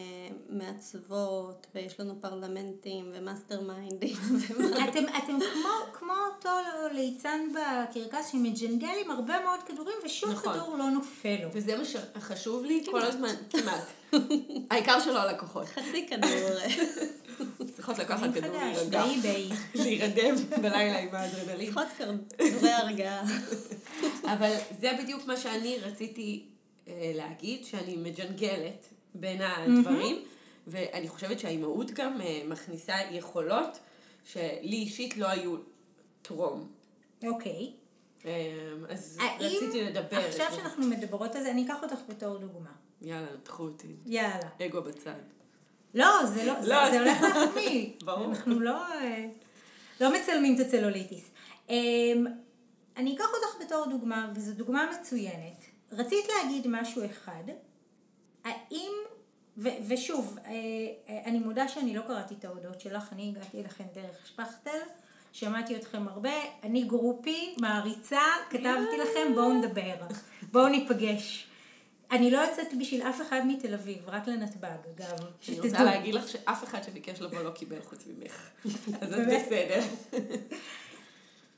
[0.49, 4.15] מעצבות, ויש לנו פרלמנטים ו mastermind ים.
[4.89, 6.49] אתם, אתם כמו, כמו אותו
[6.91, 10.53] ליצן בקרקס שמג'נגל עם הרבה מאוד כדורים ושום נכון.
[10.53, 11.49] כדור לא נופל לו.
[11.53, 13.83] וזה מה שחשוב לי כל הזמן, כמעט.
[14.71, 15.65] העיקר שלא הלקוחות.
[15.65, 16.29] חצי כדור.
[17.79, 19.03] צריכות לקחת כדור להירגע.
[19.75, 21.65] להירדם בלילה עם האדרנלין.
[21.65, 21.87] צריכות
[22.37, 23.23] כדורי הרגעה.
[24.33, 26.45] אבל זה בדיוק מה שאני רציתי
[26.87, 30.15] אה, להגיד, שאני מג'נגלת בין הדברים,
[30.67, 33.79] ואני חושבת שהאימהות גם אה, מכניסה יכולות
[34.25, 35.55] שלי אישית לא היו
[36.21, 36.67] טרום.
[37.27, 37.71] אוקיי.
[38.25, 40.17] אה, אז רציתי לדבר.
[40.17, 42.71] עכשיו שאנחנו מדברות על זה, אני אקח אותך בתור דוגמה.
[43.01, 43.95] יאללה, קחו אותי.
[44.05, 44.49] יאללה.
[44.65, 45.38] אגו בצד.
[45.93, 47.21] לא, זה לא, זה, לא, זה הולך.
[47.21, 47.89] להחמיא.
[48.03, 48.25] ברור.
[48.25, 49.25] אנחנו לא, אה,
[50.01, 51.31] לא מצלמים את הצלוליטיס.
[51.69, 52.25] אמ,
[52.97, 55.65] אני אקח אותך בתור דוגמה, וזו דוגמה מצוינת.
[55.91, 57.43] רצית להגיד משהו אחד,
[58.43, 58.91] האם,
[59.57, 60.51] ו, ושוב, אה,
[61.09, 64.79] אה, אני מודה שאני לא קראתי את ההודעות שלך, אני הגעתי אליכם דרך שפכטל,
[65.31, 69.95] שמעתי אתכם הרבה, אני גרופי, מעריצה, כתבתי לכם, בואו נדבר,
[70.51, 71.48] בואו ניפגש.
[72.11, 75.25] אני לא יוצאת בשביל אף אחד מתל אביב, רק לנתב"ג, אגב.
[75.47, 75.59] אני.
[75.59, 78.49] רוצה להגיד לך שאף אחד שביקש לבוא לא קיבל חוץ ממך.
[79.01, 79.27] אז את?
[79.27, 79.81] בסדר.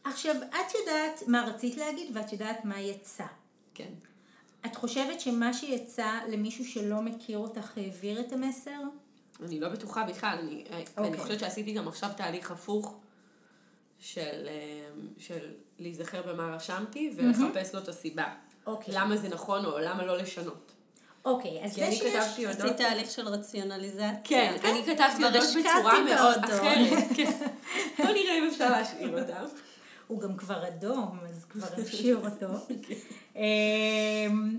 [0.04, 3.26] עכשיו, את יודעת מה רצית להגיד ואת יודעת מה יצא.
[3.74, 3.90] כן.
[4.66, 8.80] את חושבת שמה שיצא למישהו שלא מכיר אותך העביר את המסר?
[9.42, 11.20] אני לא בטוחה בכלל, אני, אני אוקיי.
[11.20, 13.00] חושבת שעשיתי גם עכשיו תהליך הפוך
[14.00, 18.34] של, אה, של להיזכר במה רשמתי ולחפש לו את הסיבה.
[18.66, 18.94] אוקיי.
[18.98, 20.72] למה זה נכון או למה לא לשנות.
[21.26, 22.16] אוקיי, אז כי זה אני שיש...
[22.16, 22.66] כתבתי הודעות.
[22.66, 24.14] עשית תהליך של רציונליזציה.
[24.24, 26.44] כן, אני כתבתי הודעות השקעתי בצורה מאוד.
[26.44, 27.08] אחרת.
[27.18, 27.32] כן.
[27.98, 29.46] בוא נראה אם אפשר להשאיר אותם.
[30.08, 32.48] הוא גם כבר אדום, אז כבר נשאיר אותו.
[32.82, 32.96] כן.
[33.36, 34.58] אמ,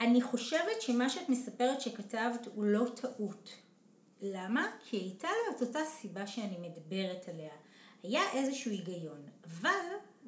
[0.00, 3.50] אני חושבת שמה שאת מספרת שכתבת הוא לא טעות.
[4.22, 4.66] למה?
[4.84, 7.52] כי הייתה לה את אותה סיבה שאני מדברת עליה.
[8.02, 9.22] היה איזשהו היגיון.
[9.44, 9.70] אבל,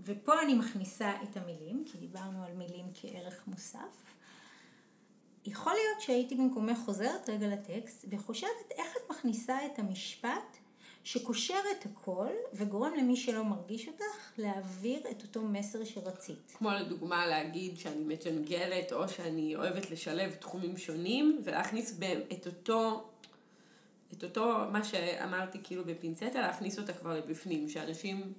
[0.05, 4.15] ופה אני מכניסה את המילים, כי דיברנו על מילים כערך מוסף,
[5.47, 10.57] יכול להיות שהייתי במקומך חוזרת רגע לטקסט וחושבת איך את מכניסה את המשפט
[11.05, 16.55] שקושר את הכל וגורם למי שלא מרגיש אותך להעביר את אותו מסר שרצית.
[16.59, 23.09] כמו לדוגמה להגיד שאני מג'נגלת או שאני אוהבת לשלב תחומים שונים ולהכניס בהם את אותו,
[24.13, 28.33] את אותו, מה שאמרתי כאילו בפינצטה, להכניס אותה כבר לבפנים, שאנשים,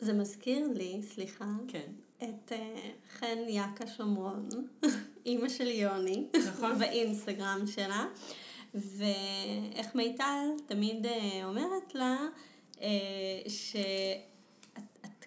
[0.00, 4.48] זה מזכיר לי, סליחה, כן, את אה, חן יאקה שומרון,
[5.26, 6.78] אימא של יוני, נכון.
[6.80, 8.06] באינסטגרם שלה,
[8.74, 12.16] ואיך מיטל תמיד אה, אומרת לה
[13.48, 14.33] שאת את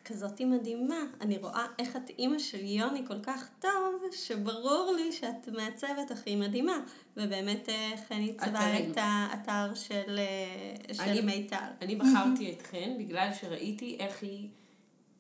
[0.08, 3.72] כזאתי מדהימה, אני רואה איך את אימא של יוני כל כך טוב,
[4.12, 6.80] שברור לי שאת מעצבת הכי מדהימה,
[7.18, 8.78] ובאמת אה, חן עיצבה.
[8.80, 11.68] את האתר של, אה, של אני- מיטל.
[11.82, 14.48] אני בחרתי את חן בגלל שראיתי איך היא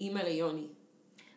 [0.02, 0.67] אימא ליוני.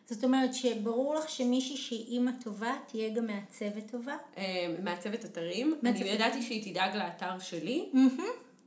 [0.05, 4.17] זאת אומרת שברור לך שמישהי שהיא אימא טובה תהיה גם מעצבת טובה?
[4.37, 7.89] אה, מעצבת אתרים, מעצבת אני ידעתי שהיא תדאג לאתר שלי,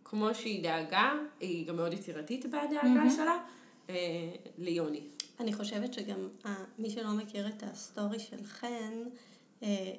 [0.05, 3.39] כמו שהיא דאגה, היא גם מאוד יצירתית בדאגה שלה,
[3.91, 3.95] אה,
[4.59, 5.01] ליוני.
[5.41, 9.03] אני חושבת שגם אה, מי שלא מכיר את הסטורי של חן,
[9.63, 9.93] אה,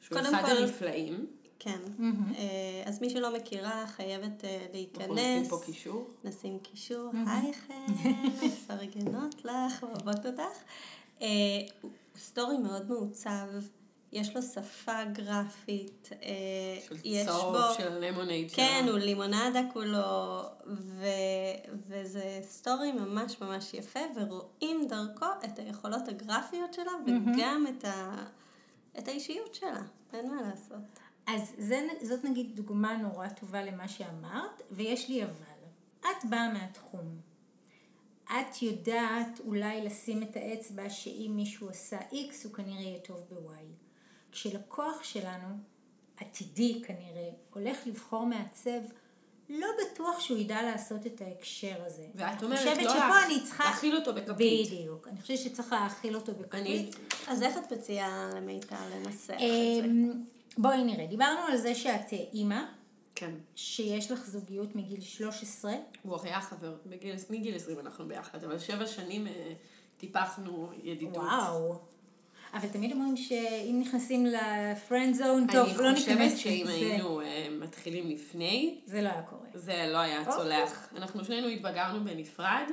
[0.00, 1.26] שהוא אחד כל- הנפלאים.
[1.58, 1.80] כן,
[2.36, 5.48] אה, אז מי שלא מכירה חייבת אה, אנחנו נשים להיכנס.
[5.48, 6.10] פה קישור.
[6.24, 7.92] נשים קישור, היי חן,
[8.46, 10.58] מפרגנות לך, אוהבות אותך.
[12.18, 13.46] סטורי מאוד מעוצב,
[14.16, 16.28] יש לו שפה גרפית, אה,
[16.88, 17.74] של יש צהוב, בו...
[17.78, 18.56] של ה lemonade שלו.
[18.56, 21.06] כן, הוא לימונדה כולו, ו...
[21.88, 28.24] וזה סטורי ממש ממש יפה, ורואים דרכו את היכולות הגרפיות שלה, וגם את, ה...
[28.98, 31.00] את האישיות שלה, אין מה לעשות.
[31.26, 35.56] אז זה, זאת נגיד דוגמה נורא טובה למה שאמרת, ויש לי אבל.
[36.00, 37.20] את באה מהתחום.
[38.24, 43.85] את יודעת אולי לשים את האצבע שאם מישהו עשה X הוא כנראה יהיה טוב ב-Y.
[44.36, 45.48] כשלקוח שלנו,
[46.16, 48.80] עתידי כנראה, הולך לבחור מעצב,
[49.48, 52.06] לא בטוח שהוא ידע לעשות את ההקשר הזה.
[52.14, 53.64] ואת אומרת, חושבת לא שפה אני צריכה...
[53.64, 54.72] להכיל אותו בכפית.
[54.72, 55.08] בדיוק.
[55.08, 56.54] אני חושבת שצריך להאכיל אותו בכפית.
[56.54, 56.90] אני,
[57.28, 59.84] אז איך את מציעה למיטל לנסח את זה?
[59.84, 60.24] אמ,
[60.58, 62.64] בואי נראה, דיברנו על זה שאת אה, אימא,
[63.14, 63.34] כן.
[63.54, 65.72] שיש לך זוגיות מגיל 13,
[66.02, 69.52] הוא היה חבר, בגיל, מגיל 20 אנחנו ביחד, אבל שבע שנים אה,
[69.96, 71.16] טיפחנו ידידות.
[71.16, 71.78] וואו.
[72.56, 76.72] אבל תמיד אומרים שאם נכנסים לפרנד זון, טוב, לא אני ניכנס חושבת שאם לזה.
[76.72, 79.46] היינו אה, מתחילים לפני, זה לא היה קורה.
[79.54, 80.32] זה לא היה אוקיי.
[80.34, 80.88] צולח.
[80.96, 82.70] אנחנו שנינו התבגרנו בנפרד,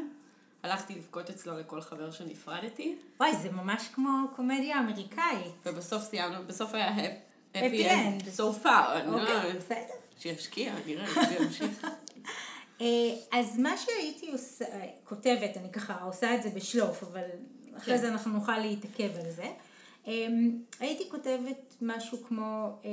[0.64, 5.54] הלכתי לבכות אצלו לכל חבר שנפרדתי, וואי, זה ממש כמו קומדיה אמריקאית.
[5.66, 6.90] ובסוף סיימנו, בסוף היה
[7.54, 9.78] happy end, so far, אני לא- אוקיי, בסדר.
[10.20, 11.88] שישקיע, נראה, זה ימשיך.
[12.82, 12.88] אה,
[13.32, 17.22] אז מה שהייתי עושה, אה, כותבת, אני ככה עושה את זה בשלוף, אבל
[17.78, 18.02] אחרי כן.
[18.02, 19.46] זה אנחנו נוכל להתעכב על זה.
[20.08, 20.28] אה,
[20.80, 22.90] הייתי כותבת משהו כמו, אה,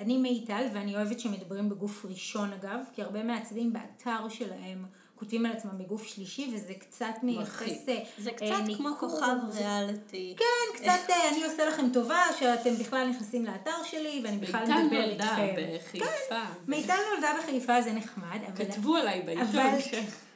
[0.00, 4.84] אני מיטל ואני אוהבת שמדברים בגוף ראשון אגב, כי הרבה מעצבים באתר שלהם
[5.20, 9.36] כותבים על עצמם בגוף שלישי וזה קצת מייחס אה, זה אה, קצת כמו ניכור, כוכב
[9.58, 10.34] ריאליטי.
[10.38, 14.82] כן, קצת אה, אני עושה לכם טובה שאתם בכלל נכנסים לאתר שלי ואני בכלל מיטל
[14.82, 15.62] מדבר נולדה איתכם.
[15.84, 16.42] בחיפה.
[16.68, 18.64] מיטל נולדה בחיפה זה נחמד, אבל...
[18.64, 19.46] כתבו עליי בעיתון.
[19.46, 19.78] אבל-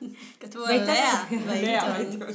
[0.40, 2.30] כתבו עליה בעיתון.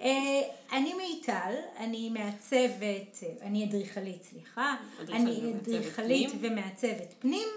[0.00, 0.40] אה,
[0.72, 4.76] אני מיטל, אני מעצבת, אה, אני אדריכלית, סליחה,
[5.08, 6.30] אני אדריכלית.
[6.40, 7.48] ומעצבת פנים,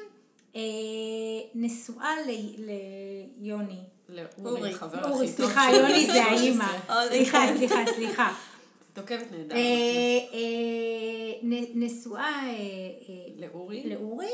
[0.55, 0.61] אה,
[1.55, 2.15] נשואה
[3.39, 3.79] ליוני,
[4.09, 4.73] לאורי, אורי.
[4.73, 5.61] חבר הכי אורי, סליחה.
[5.73, 6.77] יוני זה האימא.
[7.09, 8.33] סליחה, סליחה, סליחה,
[8.93, 9.55] את עוקבת נהדר.
[9.55, 9.61] אה,
[10.33, 13.83] אה, נשואה אה, אה, לאורי?
[13.85, 14.31] לאורי,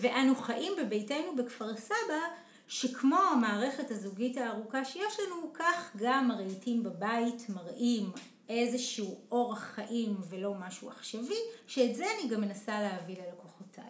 [0.00, 2.20] ואנו חיים בביתנו בכפר סבא,
[2.68, 8.10] שכמו המערכת הזוגית הארוכה שיש לנו, כך גם הרהיטים בבית מראים
[8.48, 13.84] איזשהו אורח חיים ולא משהו עכשווי, שאת זה אני גם מנסה להביא ללקוחותיי.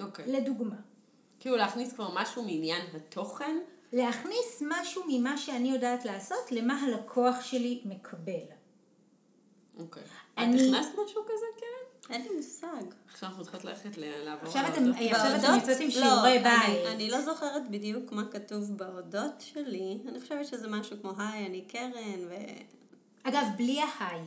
[0.00, 0.32] אוקיי.
[0.32, 0.76] לדוגמה,
[1.40, 3.56] כאילו להכניס כבר משהו מעניין התוכן.
[3.92, 8.32] להכניס משהו ממה שאני יודעת לעשות למה הלקוח שלי מקבל.
[9.78, 10.02] אוקיי.
[10.02, 11.67] את אני- הכנסת משהו כזה, קרן?
[12.10, 12.66] אין לי מושג.
[13.12, 14.92] עכשיו אנחנו צריכות ללכת לעבור עכשיו אתם- לא,
[15.90, 16.86] שיעורי אני- בית.
[16.94, 19.98] אני לא זוכרת בדיוק מה כתוב בהודות שלי.
[20.08, 21.92] אני חושבת שזה משהו כמו היי, אני קרן,
[22.28, 22.34] ו...
[23.22, 24.20] אגב, בלי ההיי.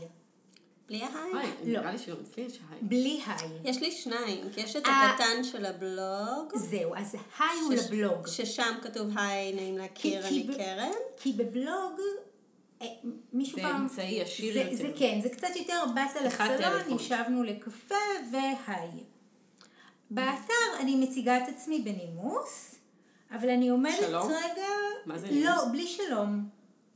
[0.88, 1.52] בלי ההיי?
[1.66, 1.80] לא.
[1.80, 2.80] נראה לי אצלי יש היי.
[2.82, 3.50] בלי היי.
[3.64, 4.84] יש לי שניים, כי יש את.
[4.86, 6.56] הקטן של הבלוג.
[6.56, 8.28] זהו, אז היי הוא לבלוג.
[8.28, 10.92] ששם כתוב היי, נעים להכיר, כי- אני קרן.
[11.18, 12.00] כי בבלוג,
[13.34, 13.82] מישהו זה פעם...
[13.82, 14.76] אמצעי ישיר זה, יותר.
[14.76, 16.96] זה כן, זה קצת יותר באת לסלון.
[17.00, 17.96] ישבנו לקפה
[18.32, 19.04] והי.
[20.12, 22.76] באתר אני מציגה את עצמי בנימוס,
[23.32, 24.28] אבל אני עומדת שלום?
[24.28, 24.68] רגע...
[25.06, 25.64] מה זה לא, נימוס?
[25.72, 26.50] בלי שלום.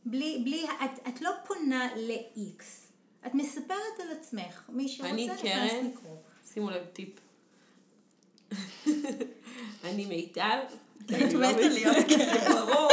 [0.05, 2.63] בלי, בלי, את, את לא פונה ל-X.
[3.27, 4.63] את מספרת על עצמך.
[4.69, 5.85] מי שרוצה אני נכנס קרן.
[5.85, 6.17] לקרוא.
[6.53, 7.09] שימו לב טיפ.
[9.83, 10.59] אני מיטל.
[11.09, 11.59] היית אני לא מתה.
[11.59, 12.65] להיות קרן.
[12.65, 12.91] ברור.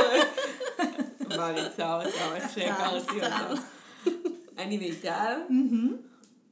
[1.36, 3.14] מעריצה אותה, איך שהכרתי.
[3.14, 3.48] אותה.
[4.58, 5.40] אני מיטל,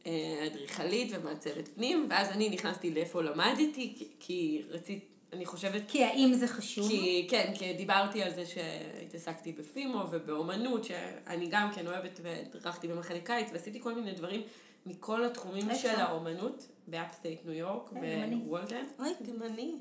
[0.06, 6.32] אה, אדריכלית ומעצבת פנים, ואז אני נכנסתי לאיפה למדתי, כי- רציתי, אני חושבת כי האם
[6.34, 6.88] זה חשוב?
[6.88, 13.20] כי, כן, כי דיברתי על זה שהתעסקתי בפימו ובאומנות, שאני גם כן אוהבת והדרכתי במחנה
[13.20, 14.42] קיץ, ועשיתי כל מיני דברים
[14.86, 15.74] מכל התחומים?
[15.74, 18.36] של האומנות, ב upstate ניו יורק, אה, אני.
[18.36, 18.84] בוולטן.
[18.98, 19.72] אוי, גם אני.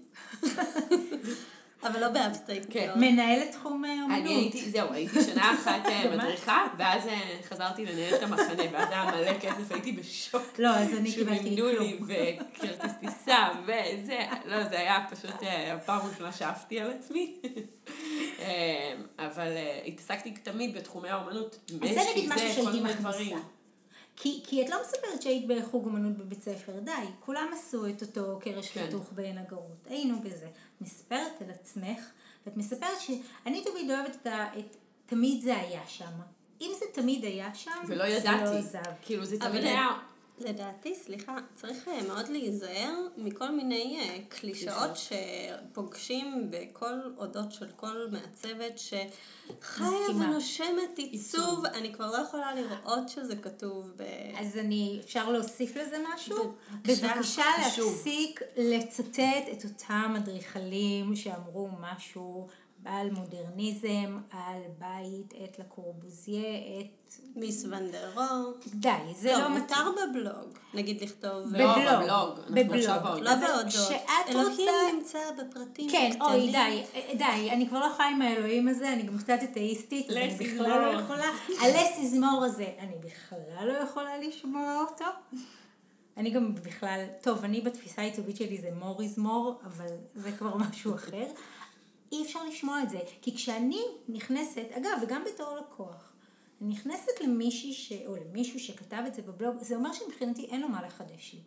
[1.83, 2.65] אבל לא ב upstate.
[2.69, 2.91] כן.
[2.95, 4.21] מנהלת תחום אה, אומנות.
[4.21, 6.03] אני הייתי, זהו, הייתי שנה אחת אה?
[6.15, 10.43] מדריכה, ואז אה, חזרתי לנהל את המחנה, ואז היה מלא כסף, הייתי בשוק.
[10.59, 12.09] לא, אז אני קיבלתי שמימנו לי, כלום.
[12.09, 15.35] וכרטיס טיסה, וזה, לא, זה היה פשוט
[15.73, 17.35] הפעם הראשונה שעפתי על עצמי.
[19.27, 19.51] אבל
[19.85, 23.35] התעסקתי תמיד בתחומי האומנות, אז זה נגיד משהו שהייתי מכניסה.
[24.21, 28.39] כי, כי את לא מספרת שהיית בחוג אמנות בבית ספר, די, כולם עשו את אותו
[28.41, 28.85] קרש כן.
[28.85, 30.47] חיתוך בעין הגרות, היינו בזה.
[30.81, 31.99] מספרת על עצמך,
[32.45, 34.59] ואת מספרת שאני תמיד אוהבת את ה...
[34.59, 36.11] את, תמיד זה היה שם.
[36.61, 38.79] אם זה תמיד היה שם, ולא זה לא ידעתי, עזב.
[39.01, 39.87] כאילו זה תמיד היה,
[40.41, 48.07] לדעתי, סליחה, צריך אה, מאוד להיזהר מכל מיני אה, קלישאות שפוגשים בכל אודות של כל
[48.11, 49.87] מעצבת שחיה.
[50.09, 54.03] ונושמת עיצוב, אני כבר לא יכולה לראות שזה כתוב ב...
[54.39, 56.53] אז אני, אפשר להוסיף לזה משהו?
[56.81, 57.43] בבקשה.
[57.61, 62.47] להפסיק לצטט את אותם אדריכלים שאמרו משהו
[62.85, 66.41] על מודרניזם, על בית, את לקורבוזיה,
[66.79, 67.13] את...
[67.35, 68.53] מיס ונדרו.
[68.67, 69.49] די, זה לא, לא.
[69.49, 71.55] מותר בבלוג, נגיד לכתוב...
[71.55, 72.85] לא, בבלוג, בבלוג, אנחנו בבלוג.
[72.85, 73.21] בהודעות.
[73.21, 73.67] לא בהודות.
[73.67, 76.11] כשאת אלוהים רוצה- נמצא בפרטים כן.
[76.21, 76.83] אוי, די,
[77.17, 80.93] די, אני כבר לא חיה עם האלוהים הזה, אני גם קצת אתאיסטית, אז אני בכלל
[80.93, 80.99] לא.
[81.01, 81.25] יכולה,
[81.61, 85.05] הלס יזמור הזה, אני בכלל לא יכולה לשמוע אותו.
[86.17, 90.95] אני גם בכלל, טוב, אני בתפיסה העיצובית שלי זה מור יזמור, אבל זה כבר משהו
[90.95, 91.25] אחר.
[92.11, 96.13] אי אפשר לשמוע את זה, כי כשאני נכנסת, אגב, וגם בתור לקוח,
[96.61, 97.91] אני נכנסת למישהי ש...
[98.05, 101.39] או למישהו שכתב את זה בבלוג, זה אומר שמבחינתי אין לו מה לחדש לי.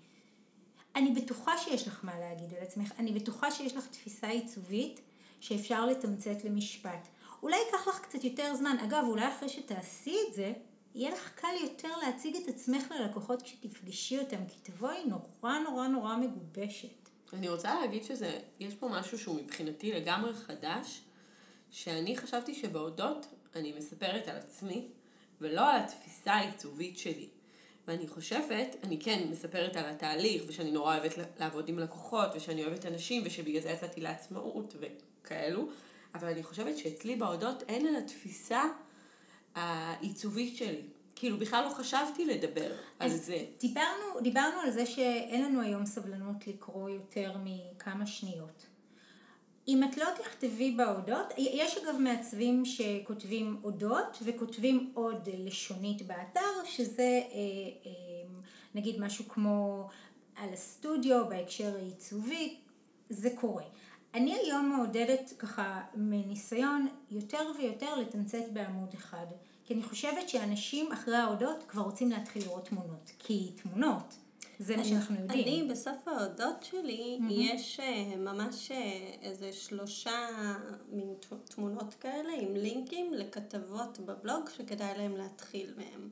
[0.96, 5.00] אני בטוחה שיש לך מה להגיד על עצמך, אני בטוחה שיש לך תפיסה עיצובית
[5.40, 7.08] שאפשר לתמצת למשפט.
[7.42, 10.52] אולי ייקח לך קצת יותר זמן, אגב, אולי אחרי שתעשי את זה,
[10.94, 16.16] יהיה לך קל יותר להציג את עצמך ללקוחות כשתפגשי אותם, כי תבואי נורא נורא נורא
[16.16, 17.01] מגובשת.
[17.32, 21.00] אני רוצה להגיד שזה, יש פה משהו שהוא מבחינתי לגמרי חדש,
[21.70, 24.88] שאני חשבתי שבהודות אני מספרת על עצמי,
[25.40, 27.28] ולא על התפיסה העיצובית שלי.
[27.88, 32.86] ואני חושבת, אני כן מספרת על התהליך, ושאני נורא אוהבת לעבוד עם לקוחות, ושאני אוהבת
[32.86, 35.68] אנשים, ושבגלל זה יצאתי לעצמאות וכאלו,
[36.14, 38.62] אבל אני חושבת שאצלי בהודות אין על התפיסה
[39.54, 40.82] העיצובית שלי.
[41.14, 43.44] כאילו בכלל לא חשבתי לדבר על זה.
[43.60, 48.66] דיברנו, דיברנו על זה שאין לנו היום סבלנות לקרוא יותר מכמה שניות.
[49.68, 57.02] אם את לא תכתבי בהודות, יש אגב מעצבים שכותבים הודות וכותבים עוד לשונית באתר, שזה
[57.02, 57.38] אה,
[57.86, 57.90] אה,
[58.74, 59.88] נגיד משהו כמו
[60.36, 62.56] על הסטודיו בהקשר העיצובי,
[63.08, 63.64] זה קורה.
[64.14, 69.26] אני היום מעודדת ככה מניסיון יותר ויותר לתמצת בעמוד אחד.
[69.72, 73.10] כי אני חושבת שאנשים אחרי ההודות כבר רוצים להתחיל לראות תמונות.
[73.18, 74.14] כי תמונות,
[74.58, 75.60] זה מה שאנחנו יודעים.
[75.60, 77.32] אני בסוף ההודות שלי, mm-hmm.
[77.32, 78.74] יש uh, ממש uh,
[79.22, 80.28] איזה שלושה
[80.88, 86.08] מין תמונות כאלה עם לינקים לכתבות בבלוג שכדאי להם להתחיל מהם.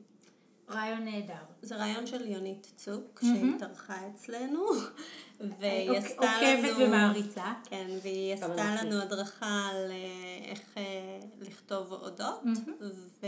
[0.71, 1.33] רעיון נהדר.
[1.61, 3.25] זה רעיון של יונית צוק, mm-hmm.
[3.25, 4.65] שהתארחה אצלנו,
[5.59, 6.67] והיא אוק, עשתה לנו...
[6.67, 7.53] עוקבת ומעריצה.
[7.65, 12.83] כן, והיא עשתה לנו הדרכה על אה, איך אה, לכתוב הודות, mm-hmm.
[13.21, 13.27] ו...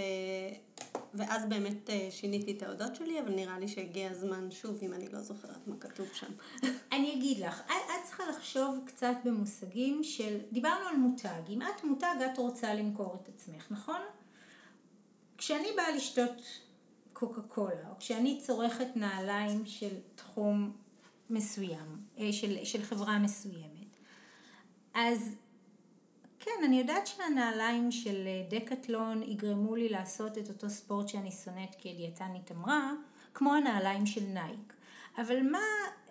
[1.14, 5.08] ואז באמת אה, שיניתי את ההודות שלי, אבל נראה לי שהגיע הזמן שוב, אם אני
[5.14, 6.32] לא זוכרת מה כתוב שם.
[6.94, 12.16] אני אגיד לך, את צריכה לחשוב קצת במושגים של, דיברנו על מותג, אם את מותג
[12.34, 14.00] את רוצה למכור את עצמך, נכון?
[15.38, 16.42] כשאני באה לשתות
[17.14, 20.72] קוקה קולה, או כשאני צורכת נעליים של תחום
[21.30, 23.98] מסוים, אה, של, של חברה מסוימת,
[24.94, 25.36] אז
[26.40, 31.76] כן, אני יודעת שהנעליים של אה, דקטלון יגרמו לי לעשות את אותו ספורט שאני שונאת
[31.78, 32.92] כי הדיאטנית אמרה,
[33.34, 34.74] כמו הנעליים של נייק.
[35.18, 35.60] אבל מה,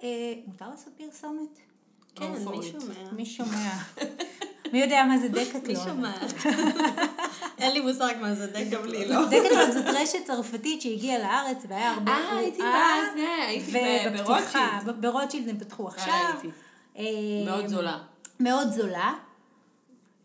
[0.03, 1.59] אה, מותר לעשות פרסומת?
[2.15, 3.12] כן, מי שומע?
[3.12, 3.73] מי שומע?
[4.73, 5.67] מי יודע מה זה דקטלון?
[5.67, 6.33] מי שומעת?
[7.62, 8.88] אין לי מושג מה זה דקטלון.
[9.09, 9.25] לא.
[9.25, 15.01] דקטלון זאת רשת צרפתית שהגיעה לארץ והיה הרבה אה, הייתי בזה, הייתי ברוטשילד.
[15.01, 16.35] ברוטשילד הם פתחו עכשיו.
[16.98, 17.05] אה,
[17.44, 17.98] מאוד זולה.
[18.40, 19.14] מאוד זולה.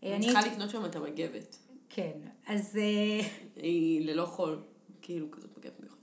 [0.03, 1.57] אני צריכה לקנות שם את המגבת.
[1.89, 2.11] כן,
[2.47, 2.79] אז...
[3.55, 4.61] היא ללא חול,
[5.01, 5.97] כאילו כזאת מגבת מיוחדת.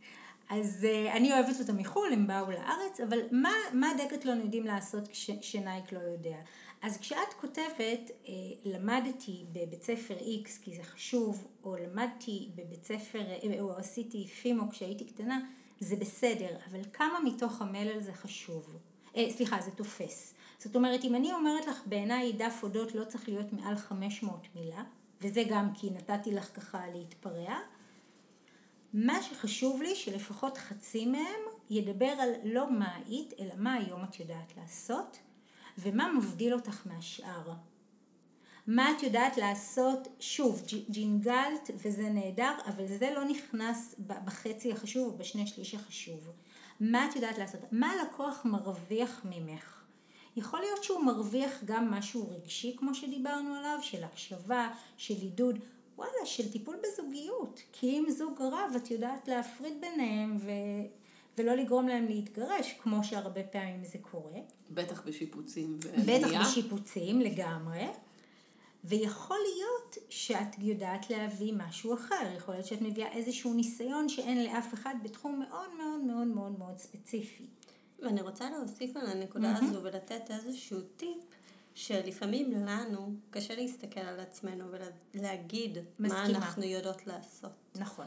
[0.50, 5.08] אז אני אוהבת אותה מחו"ל, הם באו לארץ, אבל מה, מה דקטלון יודעים לעשות
[5.40, 6.36] כשנייק לא יודע?
[6.84, 8.10] אז כשאת כותבת,
[8.64, 13.24] למדתי בבית ספר X כי זה חשוב, או למדתי בבית ספר,
[13.60, 15.40] או עשיתי פימו כשהייתי קטנה,
[15.80, 18.76] זה בסדר, אבל כמה מתוך המלל זה חשוב?
[19.30, 20.34] סליחה, זה תופס.
[20.58, 24.82] זאת אומרת, אם אני אומרת לך, בעיניי דף אודות לא צריך להיות מעל 500 מילה,
[25.20, 27.58] וזה גם כי נתתי לך ככה להתפרע,
[28.92, 34.20] מה שחשוב לי שלפחות חצי מהם ידבר על לא מה היית, אלא מה היום את
[34.20, 35.18] יודעת לעשות,
[35.78, 37.52] ומה מבדיל אותך מהשאר.
[38.66, 45.18] מה את יודעת לעשות, שוב, ג'ינגלת וזה נהדר, אבל זה לא נכנס בחצי החשוב או
[45.18, 46.30] בשני שליש החשוב.
[46.80, 47.60] מה את יודעת לעשות?
[47.72, 49.84] מה הלקוח מרוויח ממך?
[50.36, 55.58] יכול להיות שהוא מרוויח גם משהו רגשי, כמו שדיברנו עליו, של הקשבה, של עידוד,
[55.96, 57.60] וואלה, של טיפול בזוגיות.
[57.72, 60.50] כי אם זוג רב, את יודעת להפריד ביניהם ו...
[61.38, 64.40] ולא לגרום להם להתגרש, כמו שהרבה פעמים זה קורה.
[64.70, 66.18] בטח בשיפוצים ובנייה.
[66.18, 67.86] בטח בשיפוצים, לגמרי.
[68.84, 74.74] ויכול להיות שאת יודעת להביא משהו אחר, יכול להיות שאת מביאה איזשהו ניסיון שאין לאף
[74.74, 77.44] אחד בתחום מאוד מאוד מאוד מאוד מאוד ספציפי.
[77.98, 79.64] ואני רוצה להוסיף על הנקודה mm-hmm.
[79.64, 81.24] הזו ולתת איזשהו טיפ,
[81.74, 84.64] שלפעמים לנו קשה להסתכל על עצמנו
[85.14, 86.28] ולהגיד מסכימה.
[86.28, 87.52] מה אנחנו יודעות לעשות.
[87.76, 88.06] נכון.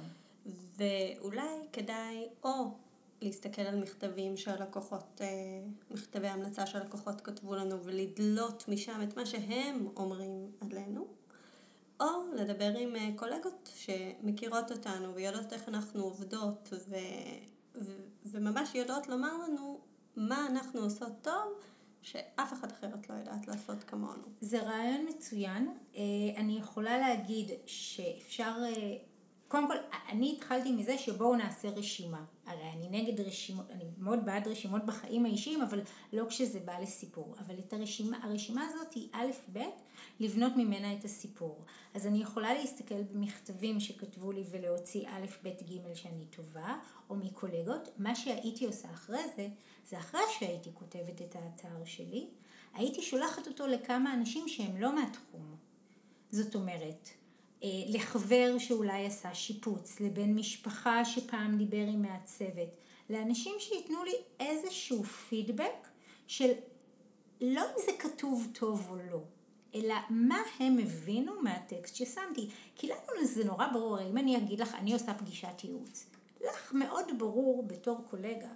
[0.77, 2.71] ואולי כדאי או
[3.21, 5.27] להסתכל על מכתבים שהלקוחות, אה,
[5.91, 11.07] מכתבי המלצה שהלקוחות כתבו לנו ולדלות משם את מה שהם אומרים עלינו,
[11.99, 16.95] או לדבר עם אה, קולגות שמכירות אותנו ויודעות איך אנחנו עובדות ו...
[17.75, 17.91] ו...
[18.25, 19.79] וממש יודעות לומר לנו
[20.15, 21.53] מה אנחנו עושות טוב
[22.01, 24.23] שאף אחד אחרת לא יודעת לעשות כמונו.
[24.41, 25.77] זה רעיון מצוין.
[25.95, 26.01] אה,
[26.37, 28.53] אני יכולה להגיד שאפשר
[29.47, 29.75] קודם כל,
[30.09, 32.25] אני התחלתי מזה שבואו נעשה רשימה.
[32.45, 35.81] הרי אני נגד רשימות, אני מאוד בעד רשימות בחיים האישיים, אבל
[36.13, 37.35] לא כשזה בא לסיפור.
[37.39, 39.59] אבל את הרשימה, הרשימה הזאת היא א' ב',
[40.19, 41.65] לבנות ממנה את הסיפור.
[41.93, 46.75] אז אני יכולה להסתכל במכתבים שכתבו לי ולהוציא א' ב' ג' שאני טובה,
[47.09, 47.89] או מקולגות.
[47.97, 49.47] מה שהייתי עושה אחרי זה,
[49.85, 52.27] זה אחרי שהייתי כותבת את האתר שלי,
[52.73, 55.55] הייתי שולחת אותו לכמה אנשים שהם לא מהתחום.
[56.31, 57.09] זאת אומרת,
[57.63, 62.75] לחבר שאולי עשה שיפוץ, לבן משפחה שפעם דיבר עם מעצבת,
[63.09, 65.87] לאנשים שייתנו לי איזשהו פידבק
[66.27, 66.51] של
[67.41, 69.21] לא אם זה כתוב טוב או לא,
[69.75, 72.49] אלא מה הם הבינו מהטקסט ששמתי.
[72.75, 76.05] כי לנו זה נורא ברור, אם אני אגיד לך, אני עושה פגישת ייעוץ,
[76.41, 78.49] לך מאוד ברור בתור קולגה,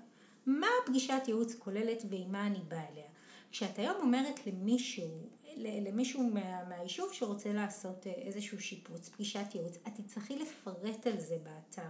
[0.45, 3.06] מה פגישת ייעוץ כוללת ועם מה אני באה אליה.
[3.52, 5.10] כשאת היום אומרת למישהו,
[5.58, 11.38] למישהו מה, מהיישוב שרוצה לעשות אה, איזשהו שיפוץ, פגישת ייעוץ, את תצטרכי לפרט על זה
[11.43, 11.89] באתר.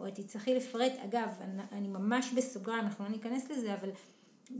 [0.00, 3.90] או את תצטרכי לפרט, אגב, אני, אני ממש בסוגריים, אנחנו לא ניכנס לזה, אבל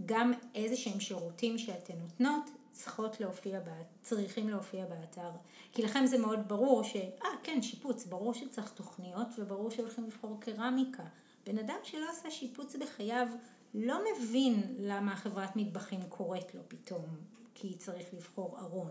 [0.06, 3.60] גם איזה שהם שירותים שאתן נותנות, צריכות להופיע,
[4.02, 5.30] צריכים להופיע באתר.
[5.72, 10.40] כי לכם זה מאוד ברור ש, אה כן, שיפוץ, ברור שצריך תוכניות וברור שהולכים לבחור
[10.40, 11.04] קרמיקה.
[11.46, 13.26] בן אדם שלא עשה שיפוץ בחייו
[13.74, 17.06] לא מבין למה החברת מטבחים קוראת לו פתאום,
[17.54, 18.90] כי צריך לבחור ארון.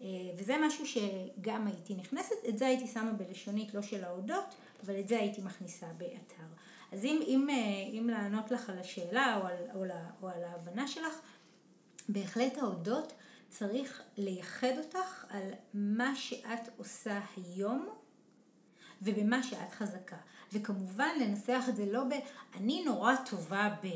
[0.00, 0.06] אה,
[0.36, 4.54] וזה משהו שגם הייתי נכנסת, את זה הייתי שמה בלשונית, לא של ההודות,
[4.84, 6.46] אבל את זה הייתי מכניסה באתר.
[6.92, 7.54] אז אם, אם, אה,
[7.98, 9.90] אם לענות לך על השאלה או על, או, על,
[10.22, 11.20] או על ההבנה שלך,
[12.08, 13.12] בהחלט ההודות
[13.48, 17.88] צריך לייחד אותך על מה שאת עושה היום
[19.02, 20.16] ובמה שאת חזקה.
[20.52, 22.12] וכמובן לנסח את זה לא ב...
[22.54, 23.86] אני נורא טובה ב...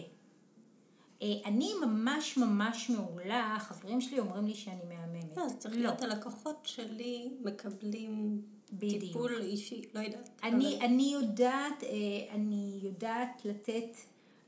[1.22, 5.36] אה, אני ממש ממש מעולה, חברים שלי אומרים לי שאני מהממת.
[5.36, 8.42] לא, אז צריך להיות הלקוחות שלי מקבלים
[8.72, 9.02] בדיוק.
[9.02, 10.28] טיפול אישי, לא יודעת.
[10.42, 10.84] אני, אבל...
[10.84, 13.96] אני יודעת, אה, אני יודעת לתת,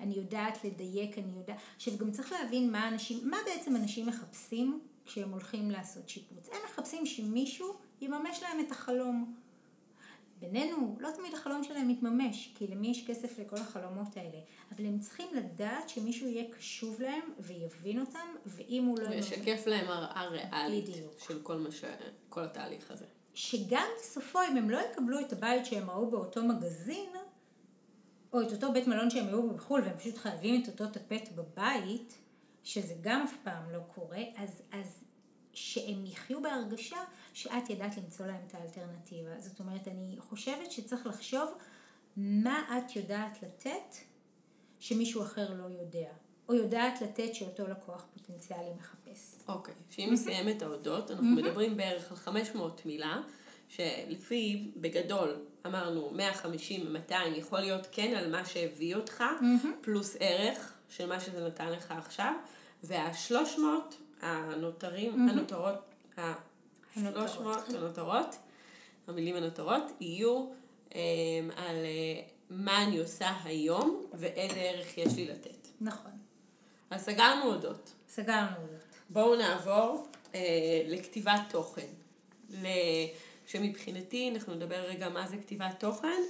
[0.00, 1.56] אני יודעת לדייק, אני יודעת...
[1.76, 6.48] עכשיו גם צריך להבין מה אנשים, מה בעצם אנשים מחפשים כשהם הולכים לעשות שיפוץ.
[6.48, 9.34] הם מחפשים שמישהו יממש להם את החלום.
[10.40, 14.38] בינינו, לא תמיד החלום שלהם מתממש, כי למי יש כסף לכל החלומות האלה,
[14.72, 19.08] אבל הם צריכים לדעת שמישהו יהיה קשוב להם ויבין אותם, ואם הוא לא...
[19.08, 20.86] וישקף להם הרעה ריאלית
[21.26, 21.84] של כל, מש...
[22.28, 23.04] כל התהליך הזה.
[23.34, 27.10] שגם בסופו, אם הם לא יקבלו את הבית שהם ראו באותו מגזין,
[28.32, 32.14] או את אותו בית מלון שהם היו בחו"ל, והם פשוט חייבים את אותו טפט בבית,
[32.64, 35.04] שזה גם אף פעם לא קורה, אז, אז
[35.52, 36.96] שהם יחיו בהרגשה
[37.38, 39.40] שאת ידעת למצוא להם את האלטרנטיבה.
[39.40, 41.54] זאת אומרת, אני חושבת שצריך לחשוב
[42.16, 43.96] מה את יודעת לתת
[44.78, 46.08] שמישהו אחר לא יודע,
[46.48, 49.34] או יודעת לתת שאותו לקוח פוטנציאלי מחפש.
[49.48, 49.94] אוקיי, okay.
[49.94, 53.20] שאם נסיים את ההודות, אנחנו מדברים בערך על 500 מילה,
[53.68, 55.36] שלפי, בגדול,
[55.66, 59.24] אמרנו 150, 200, יכול להיות כן על מה שהביא אותך,
[59.80, 62.32] פלוס ערך של מה שזה נתן לך עכשיו,
[62.84, 63.60] וה-300
[64.20, 65.94] הנותרים, הנותרות,
[67.06, 68.36] ה-300 הנותרות,
[69.06, 70.46] המילים הנותרות, יהיו
[70.94, 71.00] אה,
[71.56, 75.68] על אה, מה אני עושה היום ואיזה ערך יש לי לתת.
[75.80, 76.10] נכון.
[76.90, 77.92] אז סגרנו הודות.
[78.08, 78.84] סגרנו הודות.
[79.10, 81.86] בואו נעבור אה, לכתיבת תוכן.
[83.46, 86.22] שמבחינתי, אנחנו נדבר רגע מה זה כתיבת תוכן.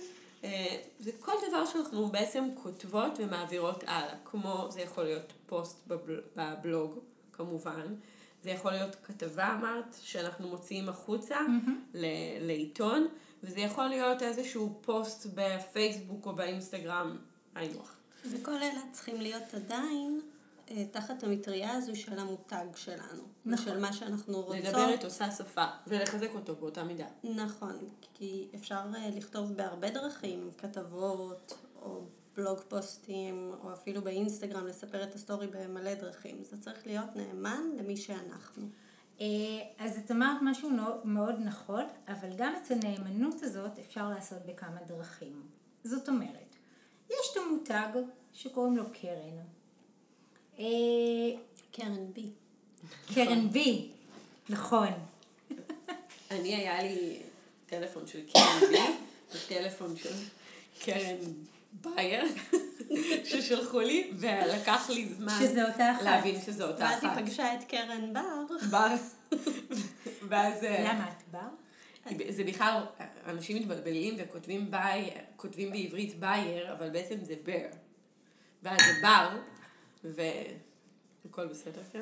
[0.44, 6.20] אה, זה כל דבר שאנחנו בעצם כותבות ומעבירות הלאה, כמו זה יכול להיות פוסט בבל,
[6.36, 6.98] בבלוג,
[7.32, 7.94] כמובן.
[8.42, 11.70] זה יכול להיות כתבה, אמרת, שאנחנו מוציאים החוצה mm-hmm.
[11.94, 13.08] ל- לעיתון,
[13.42, 17.16] וזה יכול להיות איזשהו פוסט בפייסבוק או באינסטגרם,
[17.54, 17.80] היינו
[18.24, 20.20] וכל אלה צריכים להיות עדיין
[20.70, 23.22] אה, תחת המטריה הזו של המותג שלנו.
[23.44, 23.64] נכון.
[23.64, 24.64] של מה שאנחנו רוצות.
[24.64, 27.06] לדבר את אותה שפה, ולחזק אותו באותה מידה.
[27.24, 27.78] נכון,
[28.14, 32.02] כי אפשר אה, לכתוב בהרבה דרכים, כתבות, או
[32.38, 36.44] בלוג פוסטים, או אפילו באינסטגרם לספר את הסטורי במלא דרכים.
[36.44, 38.66] זה צריך להיות נאמן למי שאנחנו.
[39.20, 39.26] אה,
[39.78, 40.70] אז את אמרת משהו
[41.04, 45.42] מאוד נכון, אבל גם את הנאמנות הזאת אפשר לעשות בכמה דרכים.
[45.84, 46.56] זאת אומרת,
[47.10, 47.88] יש את המותג
[48.32, 49.38] שקוראים לו קרן.
[50.58, 50.64] אה,
[51.72, 52.30] קרן בי.
[53.14, 53.90] קרן בי,
[54.48, 54.88] נכון.
[56.30, 57.22] אני, היה לי
[57.66, 58.78] טלפון של קרן בי,
[59.32, 60.14] וטלפון של
[60.80, 61.16] קרן
[61.80, 62.24] בייר,
[63.24, 66.02] ששלחו לי, ולקח לי זמן שזה אותה אחת.
[66.02, 67.04] להבין שזו אותה אחת.
[67.04, 68.56] ואז היא פגשה את קרן בר.
[68.70, 68.94] בר.
[70.28, 70.64] ואז...
[70.64, 72.18] אה, למה את בר?
[72.28, 72.82] זה בכלל,
[73.26, 77.68] אנשים מתבלבלים וכותבים ביי, כותבים בעברית בייר, אבל בעצם זה בר.
[78.62, 79.38] ואז זה בר,
[81.24, 82.00] והכל בסדר, כן?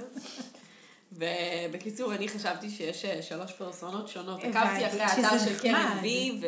[1.13, 4.45] ובקיצור, אני חשבתי שיש אה, שלוש פרסונות שונות.
[4.45, 6.41] עקבתי אחרי האתר של קרן בי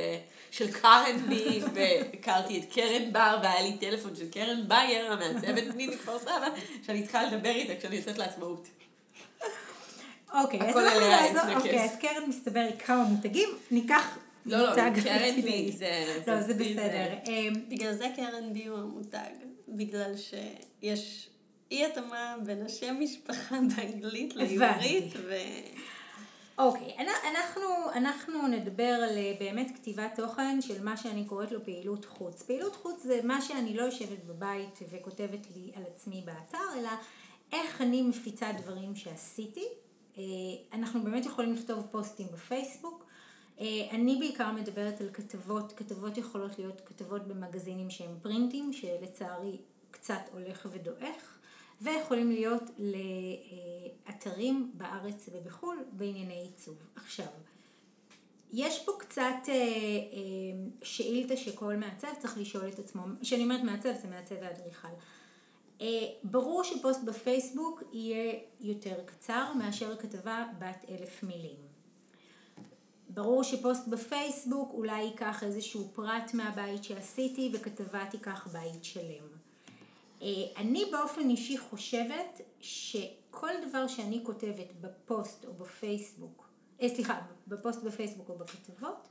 [0.51, 5.87] ושל קארן בי, והכרתי את קרן בר, והיה לי טלפון של קרן בייר, המעצבת פני
[5.87, 6.49] מכפר סבא,
[6.87, 8.69] שאני צריכה לדבר איתה כשאני יוצאת לעצמאות.
[10.35, 15.73] אוקיי, אז אנחנו נעזור, אוקיי, אז קרן מסתבר כמה מותגים, ניקח לא, לא, קרן בי
[15.73, 16.21] זה...
[16.27, 17.07] לא, זה בסדר.
[17.27, 19.31] אמ, בגלל זה קרן בי הוא המותג,
[19.69, 21.28] בגלל שיש...
[21.71, 25.35] אי התאמה בין השם משפחה באנגלית לעברית, ו...
[26.59, 26.97] אוקיי,
[27.31, 27.65] אנחנו,
[27.95, 32.43] אנחנו נדבר על אה, באמת כתיבת תוכן של מה שאני קוראת לו פעילות חוץ.
[32.43, 36.91] פעילות חוץ זה מה שאני לא יושבת בבית וכותבת לי על עצמי באתר, אלא
[37.53, 39.65] איך אני מפיצה דברים שעשיתי.
[40.19, 40.23] אה,
[40.73, 43.05] אנחנו באמת יכולים לכתוב פוסטים בפייסבוק.
[43.61, 49.57] אה, אני בעיקר מדברת על כתבות, כתבות יכולות להיות כתבות במגזינים שהם פרינטים, שלצערי
[49.91, 51.38] קצת הולך ודועך.
[51.81, 52.63] ויכולים להיות
[54.07, 56.77] לאתרים בארץ ובחו"ל בענייני עיצוב.
[56.97, 57.27] עכשיו,
[58.53, 59.59] יש פה קצת אה, אה,
[60.83, 64.89] שאילתה שכל מעצב צריך לשאול את עצמו, כשאני אומרת מעצב זה מעצב ואדריכל.
[65.81, 65.87] אה,
[66.25, 71.69] ברור שפוסט בפייסבוק יהיה יותר קצר מאשר כתבה בת אלף מילים.
[73.09, 79.38] ברור שפוסט בפייסבוק אולי ייקח איזשהו פרט מהבית שעשיתי וכתבה תיקח בית שלם.
[80.23, 86.49] אה, אני באופן אישי חושבת שכל דבר שאני כותבת בפוסט או בפייסבוק,
[86.83, 89.09] אה, סליחה, בפוסט בפייסבוק או בכתבות,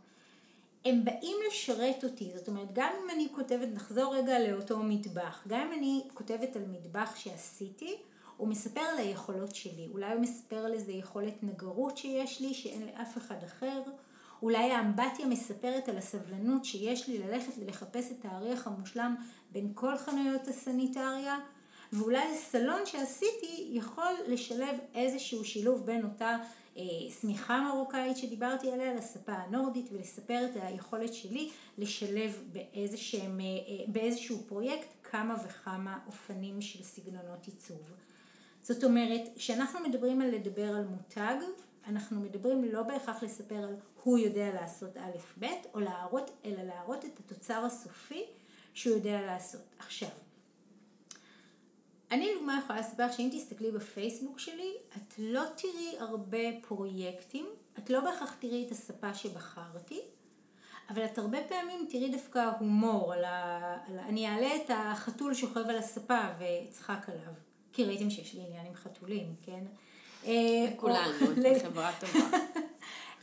[0.85, 5.59] הם באים לשרת אותי, זאת אומרת גם אם אני כותבת, נחזור רגע לאותו מטבח, גם
[5.59, 7.95] אם אני כותבת על מטבח שעשיתי,
[8.37, 12.85] הוא מספר על היכולות שלי, אולי הוא מספר על איזה יכולת נגרות שיש לי שאין
[12.85, 13.81] לאף אחד אחר,
[14.41, 19.15] אולי האמבטיה מספרת על הסבלנות שיש לי ללכת ולחפש את האריח המושלם
[19.51, 21.37] בין כל חנויות הסניטריה,
[21.93, 26.37] ואולי הסלון שעשיתי יכול לשלב איזשהו שילוב בין אותה
[26.77, 26.83] אה,
[27.21, 34.37] שמיכה מרוקאית שדיברתי עליה לספה הנורדית ולספר את היכולת שלי לשלב באיזשהם, אה, אה, באיזשהו
[34.47, 37.91] פרויקט כמה וכמה אופנים של סגנונות עיצוב.
[38.61, 41.35] זאת אומרת, כשאנחנו מדברים על לדבר על מותג,
[41.87, 47.05] אנחנו מדברים לא בהכרח לספר על הוא יודע לעשות א' ב', או להראות, אלא להראות
[47.05, 48.23] את התוצר הסופי
[48.73, 49.61] שהוא יודע לעשות.
[49.79, 50.09] עכשיו,
[52.11, 57.45] אני לדוגמה יכולה לספר לך שאם תסתכלי בפייסבוק שלי, את לא תראי הרבה פרויקטים,
[57.77, 60.01] את לא בהכרח תראי את הספה שבחרתי,
[60.89, 63.77] אבל את הרבה פעמים תראי דווקא הומור על ה...
[63.87, 63.99] על.
[63.99, 67.33] אני אעלה את החתול שוכב על הספה ואצחק עליו,
[67.73, 69.63] כי ראיתם שיש לי עניין עם חתולים, כן?
[70.27, 71.25] לכולנו,
[71.63, 72.37] חברה טובה.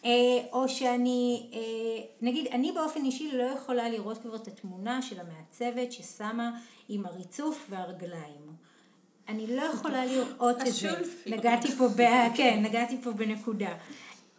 [0.04, 0.10] אה,
[0.52, 5.92] או שאני, אה, נגיד, אני באופן אישי לא יכולה לראות כבר את התמונה של המעצבת
[5.92, 6.50] ששמה
[6.88, 8.54] עם הריצוף והרגליים.
[9.28, 10.88] אני לא יכולה לראות את זה.
[11.26, 12.02] נגעתי פה, ב...
[12.36, 13.74] כן, נגעתי פה בנקודה.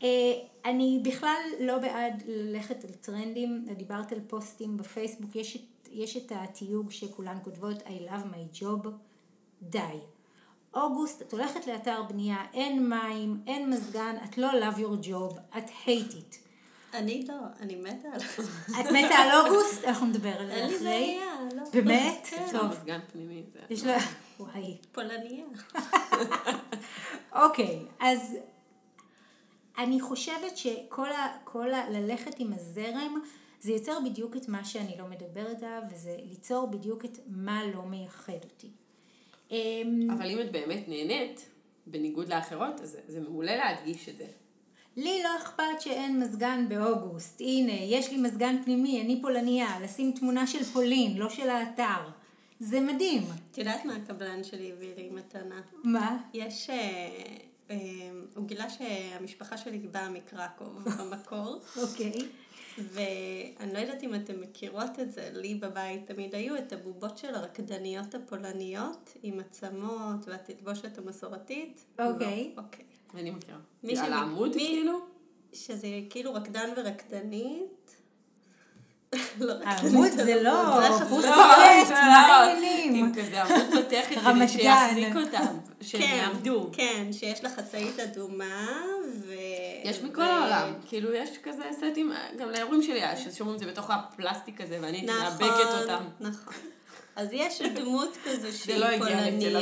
[0.03, 0.33] אה,
[0.65, 6.31] אני בכלל לא בעד ללכת על טרנדים, דיברת על פוסטים בפייסבוק, יש את, יש את
[6.35, 8.87] התיוג שכולן כותבות I love my job,
[9.61, 9.99] די.
[10.75, 15.69] אוגוסט, את הולכת לאתר בנייה, אין מים, אין מזגן, את לא love your job, את
[15.85, 16.45] hate it.
[16.93, 18.21] אני לא, אני מתה על
[18.81, 19.83] את מתה על אוגוסט?
[19.83, 20.63] אנחנו נדבר על זה אחרי.
[20.65, 21.63] אין לי בעיה, לא.
[21.73, 22.27] באמת?
[22.29, 22.45] כן.
[22.51, 22.65] טוב.
[22.65, 23.59] מזגן פנימי זה.
[23.69, 23.97] יש לה...
[24.39, 24.77] וואי.
[24.91, 25.45] פולניה.
[27.43, 28.37] אוקיי, אז
[29.77, 31.37] אני חושבת שכל ה...
[31.43, 31.89] כל ה...
[31.89, 33.21] ללכת עם הזרם,
[33.59, 37.81] זה יוצר בדיוק את מה שאני לא מדברת עליו, וזה ליצור בדיוק את מה לא
[37.81, 38.71] מייחד אותי.
[39.51, 41.49] אמ, אבל אם את באמת נהנית,
[41.87, 44.25] בניגוד לאחרות, אז זה מעולה להדגיש את זה.
[44.97, 47.41] לי לא אכפת שאין מזגן באוגוסט.
[47.41, 52.09] הנה, יש לי מזגן פנימי, אני פולניה, לשים תמונה של פולין, לא של האתר.
[52.59, 53.23] זה מדהים.
[53.51, 55.61] את יודעת מה הקבלן שלי הביא לי מתנה?
[55.83, 56.17] מה?
[56.33, 56.69] יש...
[56.69, 57.09] אה,
[57.71, 57.77] אה,
[58.35, 61.59] הוא גילה שהמשפחה שלי באה מקרקוב במקור.
[61.81, 62.13] אוקיי.
[62.77, 67.35] ואני לא יודעת אם אתן מכירות את זה, לי בבית תמיד היו את הבובות של
[67.35, 71.85] הרקדניות הפולניות, עם עצמות והתלבושת המסורתית.
[71.99, 72.51] אוקיי.
[72.57, 72.85] לא, אוקיי.
[73.15, 73.57] אני מכירה.
[73.83, 74.99] מי על העמוד מי- כאילו?
[75.53, 77.95] שזה כאילו רקדן ורקדנית.
[79.39, 81.05] לא רקדנית, העמוד זה לא, זה חסר.
[81.09, 82.33] פוס לא, סרט, זה מה לא.
[82.33, 83.05] העניינים?
[83.05, 85.15] עם כזה עמוד מתכת כדי שיחזיק.
[85.15, 86.69] אותם, שהם כן, יעמדו.
[86.73, 88.81] כן, שיש לה חצאית אדומה,
[89.21, 89.33] ו...
[89.85, 93.89] יש מכל העולם, כאילו יש כזה סטים, גם להורים שלי היה, ששומעים את זה בתוך
[93.89, 96.03] הפלסטיק הזה, ואני הייתי נכון, מאבקת אותם.
[96.19, 96.53] נכון.
[97.15, 99.61] אז יש דמות כזו שהיא לא פולניה,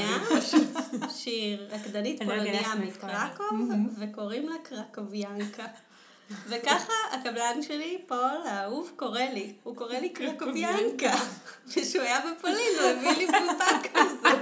[1.17, 2.75] שהיא רקדנית לא פולניה.
[2.75, 3.69] מקרקוב,
[3.99, 5.65] וקוראים לה קרקוביאנקה.
[6.47, 9.53] וככה הקבלן שלי, פול האהוב, קורא לי.
[9.63, 11.13] הוא קורא לי קרקוביאנקה.
[11.73, 14.37] כשהוא היה בפולין, הוא הביא לי בובה כזו.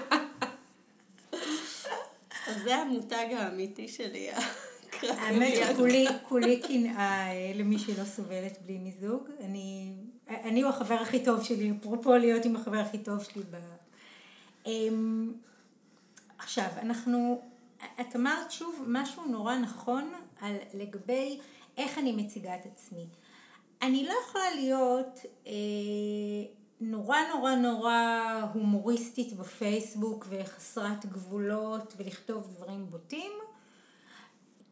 [2.48, 4.30] אז זה המותג האמיתי שלי,
[5.04, 5.54] האמת.
[5.74, 9.30] שכולי כולי קנאה אה, למי שלא סובלת בלי מיזוג.
[9.40, 9.94] אני,
[10.30, 13.44] אני הוא החבר הכי טוב שלי, אפרופו להיות עם החבר הכי טוב שלי.
[13.52, 13.56] ב...
[14.66, 15.34] אמ,
[16.38, 17.42] עכשיו, אנחנו,
[18.02, 21.40] את אמרת שוב משהו נורא נכון על לגבי
[21.78, 23.06] איך אני מציגה את עצמי.
[23.82, 25.52] אני לא יכולה להיות אה,
[26.82, 33.32] נורא נורא נורא הומוריסטית בפייסבוק וחסרת גבולות ולכתוב דברים בוטים,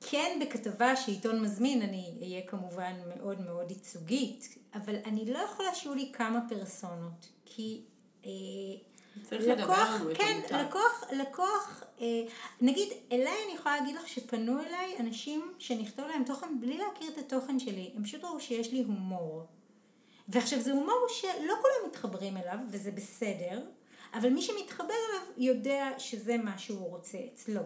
[0.02, 5.96] כן בכתבה שעיתון מזמין אני אהיה כמובן מאוד מאוד ייצוגית, אבל אני לא יכולה שיהיו
[5.96, 7.82] לי כמה פרסונות, כי...
[8.26, 8.30] אה,
[9.22, 9.34] את
[10.18, 10.42] כן.
[10.66, 12.06] לקוח, לקוח, אה,
[12.62, 17.18] נגיד, אליי אני יכולה להגיד לך שפנו אליי אנשים שנכתוב להם תוכן בלי להכיר את
[17.18, 19.46] התוכן שלי, הם פשוט ראו שיש לי הומור.
[20.28, 23.62] ועכשיו זה הומור שלא כולם מתחברים אליו, וזה בסדר,
[24.14, 27.62] אבל מי שמתחבר אליו יודע שזה מה שהוא רוצה אצלו.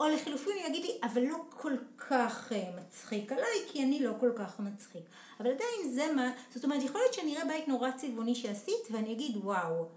[0.00, 4.30] או לחילופין יגיד לי, אבל לא כל כך אה, מצחיק עליי, כי אני לא כל
[4.36, 5.02] כך מצחיק.
[5.40, 9.12] אבל עדיין זה מה, זאת אומרת, יכול להיות שאני אראה בית נורא צבעוני שעשית, ואני
[9.12, 9.88] אגיד, וואו,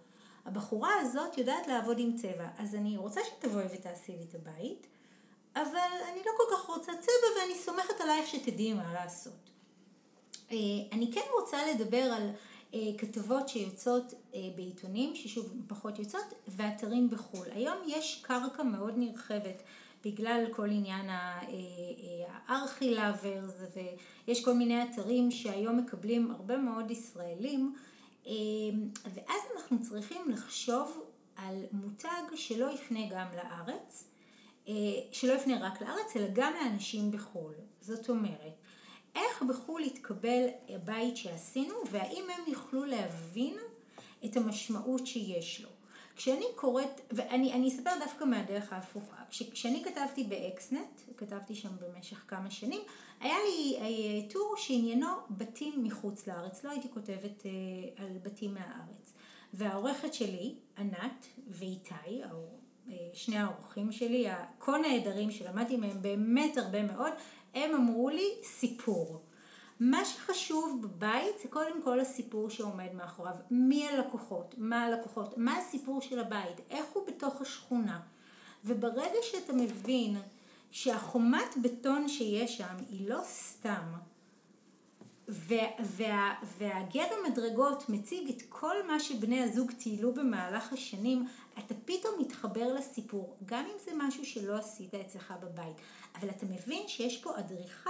[0.46, 4.88] הבחורה הזאת יודעת לעבוד עם צבע, אז אני רוצה שתבואי ותעשי לי את הבית,
[5.56, 9.50] אבל אני לא כל כך רוצה צבע, ואני סומכת עלייך שתדעי מה לעשות.
[10.52, 10.58] אה,
[10.92, 12.30] אני כן רוצה לדבר על
[12.74, 14.14] אה, כתבות שיוצאות
[14.56, 17.48] בעיתונים, ששוב פחות יוצאות, ואתרים בחו"ל.
[17.52, 19.64] היום יש קרקע מאוד נרחבת
[20.06, 21.06] בגלל כל עניין
[22.48, 23.54] הארכי לאברס,
[24.28, 27.76] ויש כל מיני אתרים שהיום מקבלים הרבה מאוד ישראלים,
[29.14, 31.04] ואז אנחנו צריכים לחשוב
[31.36, 34.08] על מותג שלא יפנה גם לארץ,
[35.12, 37.54] שלא יפנה רק לארץ, אלא גם לאנשים בחו"ל.
[37.82, 38.54] זאת אומרת,
[39.16, 43.58] איך בחו"ל יתקבל הבית שעשינו, והאם הם יוכלו להבין
[44.26, 45.70] את המשמעות שיש לו.
[46.20, 52.82] כשאני קוראת, ואני אספר דווקא מהדרך ההפוכה, כשאני כתבתי באקסנט, כתבתי שם במשך כמה שנים,
[53.20, 57.52] היה לי אה, טור שעניינו בתים מחוץ לארץ, לא הייתי כותבת אה,
[58.04, 59.14] על בתים מהארץ.
[59.54, 67.12] והעורכת שלי, ענת ואיתי, אה, שני האורחים שלי, הכה נהדרים שלמדתי מהם באמת הרבה מאוד,
[67.54, 69.22] הם אמרו לי סיפור.
[69.80, 73.36] מה שחשוב בבית זה קודם כל הסיפור שעומד מאחוריו.
[73.52, 74.56] מי הלקוחות?
[74.58, 75.38] מה הלקוחות?
[75.38, 76.58] מה הסיפור של הבית?
[76.70, 78.00] איך הוא בתוך השכונה?
[78.66, 80.18] וברגע שאתה מבין
[80.72, 83.94] שהחומת בטון שיש שם היא לא סתם,
[85.28, 91.28] וה, וה, והגר המדרגות מציג את כל מה שבני הזוג טיילו במהלך השנים,
[91.60, 95.76] אתה פתאום מתחבר לסיפור, גם אם זה משהו שלא עשית אצלך בבית.
[96.16, 97.90] אבל אתה מבין שיש פה אדריכל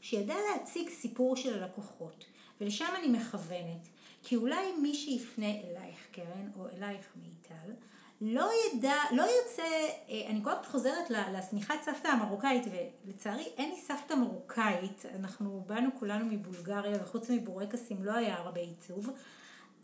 [0.00, 2.24] שידע להציג סיפור של הלקוחות,
[2.60, 3.88] ולשם אני מכוונת.
[4.22, 7.72] כי אולי מי שיפנה אלייך, קרן, או אלייך מיטל,
[8.20, 9.62] לא ידע, לא יוצא,
[10.08, 12.64] אה, אני כל הזמן חוזרת לשמיכת סבתא המרוקאית,
[13.06, 19.10] ולצערי אין לי סבתא מרוקאית, אנחנו באנו כולנו מבולגריה, וחוץ מבורקסים לא היה הרבה עיצוב,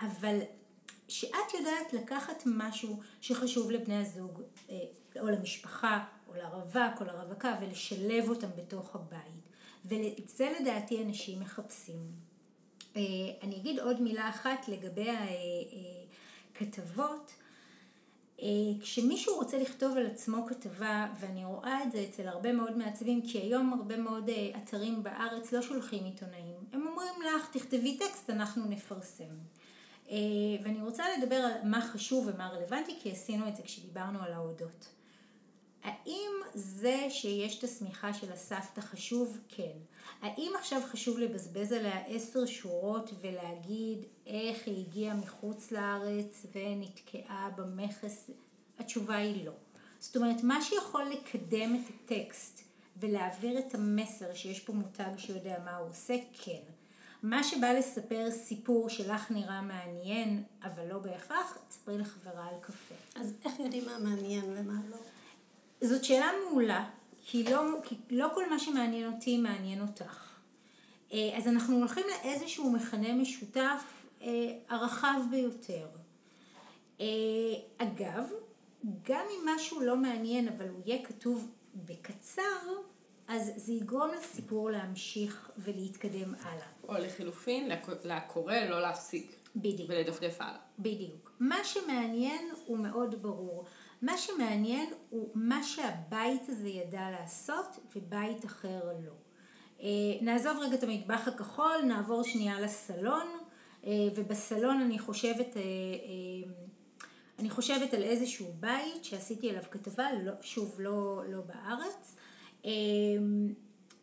[0.00, 0.38] אבל
[1.08, 4.76] שאת יודעת לקחת משהו שחשוב לבני הזוג, אה,
[5.20, 9.45] או למשפחה, או לרווק, או לרווקה, ולשלב אותם בתוך הבית.
[9.88, 12.12] ואת זה לדעתי אנשים מחפשים.
[12.96, 13.02] אה,
[13.42, 15.08] אני אגיד עוד מילה אחת לגבי
[16.54, 17.34] הכתבות.
[18.42, 18.46] אה,
[18.80, 23.38] כשמישהו רוצה לכתוב על עצמו כתבה, ואני רואה את זה אצל הרבה מאוד מעצבים, כי
[23.38, 26.56] היום הרבה מאוד אתרים בארץ לא שולחים עיתונאים.
[26.72, 29.34] הם אומרים לך, תכתבי טקסט, אנחנו נפרסם.
[30.62, 34.95] ואני רוצה לדבר על מה חשוב ומה רלוונטי, כי עשינו את זה כשדיברנו על ההודות.
[35.86, 39.38] האם זה שיש את השמיכה של הסבתא חשוב?
[39.48, 39.72] כן.
[40.22, 48.30] האם עכשיו חשוב לבזבז עליה עשר שורות ולהגיד איך היא הגיעה מחוץ לארץ ונתקעה במכס?
[48.78, 49.52] התשובה היא לא.
[50.00, 52.62] זאת אומרת, מה שיכול לקדם את הטקסט
[52.96, 56.14] ולהעביר את המסר שיש פה מותג שיודע מה הוא עושה,
[56.44, 56.62] כן.
[57.22, 62.94] מה שבא לספר סיפור שלך נראה מעניין, אבל לא בהכרח, תספרי לחברה על קפה.
[63.14, 64.96] אז איך יודעים מה מעניין ומה לא?
[65.80, 66.84] זאת שאלה מעולה,
[67.24, 70.34] כי לא, כי לא כל מה שמעניין אותי מעניין אותך.
[71.12, 73.82] אה, אז אנחנו הולכים לאיזשהו מכנה משותף
[74.22, 74.28] אה,
[74.68, 75.86] הרחב ביותר.
[77.00, 77.06] אה,
[77.78, 78.30] אגב,
[79.08, 82.42] גם אם משהו לא מעניין אבל הוא יהיה כתוב בקצר,
[83.28, 86.66] אז זה יגרום לסיפור להמשיך ולהתקדם הלאה.
[86.88, 87.70] או לחילופין,
[88.04, 89.36] לקורא לא להפסיק.
[89.56, 89.90] בדיוק.
[89.90, 90.58] ולדפדף הלאה.
[90.78, 91.32] בדיוק.
[91.40, 93.64] מה שמעניין הוא מאוד ברור.
[94.02, 99.12] מה שמעניין הוא מה שהבית הזה ידע לעשות ובית אחר לא.
[99.80, 99.88] אה,
[100.20, 103.26] נעזוב רגע את המטבח הכחול, נעבור שנייה לסלון,
[103.84, 105.62] אה, ובסלון אני חושבת, אה,
[107.38, 112.16] אני חושבת על איזשהו בית שעשיתי עליו כתבה, לא, שוב, לא, לא בארץ.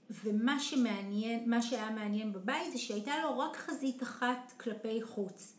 [0.09, 5.53] ומה שמעניין, מה שהיה מעניין בבית זה שהייתה לו רק חזית אחת כלפי חוץ.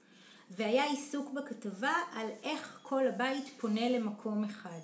[0.57, 4.81] והיה עיסוק בכתבה על איך כל הבית פונה למקום אחד.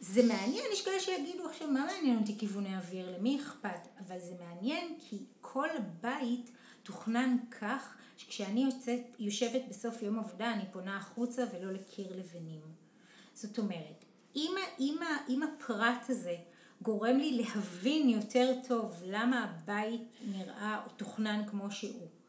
[0.00, 3.88] זה מעניין, יש כאלה שיגידו עכשיו, מה מעניין אותי כיווני אוויר, למי אכפת?
[4.06, 6.50] אבל זה מעניין כי כל הבית
[6.82, 12.60] תוכנן כך שכשאני יוצאת, יושבת בסוף יום עבודה אני פונה החוצה ולא לקיר לבנים.
[13.34, 14.04] זאת אומרת,
[14.36, 14.96] אם, אם,
[15.28, 16.36] אם הפרט הזה
[16.82, 22.19] גורם לי להבין יותר טוב למה הבית נראה או תוכנן כמו שהוא.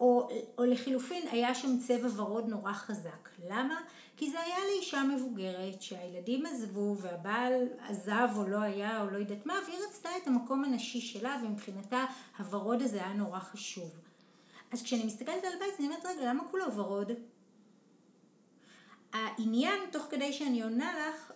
[0.00, 0.28] או,
[0.58, 3.28] או לחילופין, היה שם צבע ורוד נורא חזק.
[3.48, 3.80] למה?
[4.16, 9.46] כי זה היה לאישה מבוגרת שהילדים עזבו והבעל עזב או לא היה או לא יודעת
[9.46, 12.04] מה, והיא רצתה את המקום הנשי שלה ומבחינתה
[12.38, 13.90] הוורוד הזה היה נורא חשוב.
[14.70, 17.12] אז כשאני מסתכלת על הבית אני אומרת, רגע, למה כולו ורוד?
[19.12, 21.32] העניין, תוך כדי שאני עונה לך,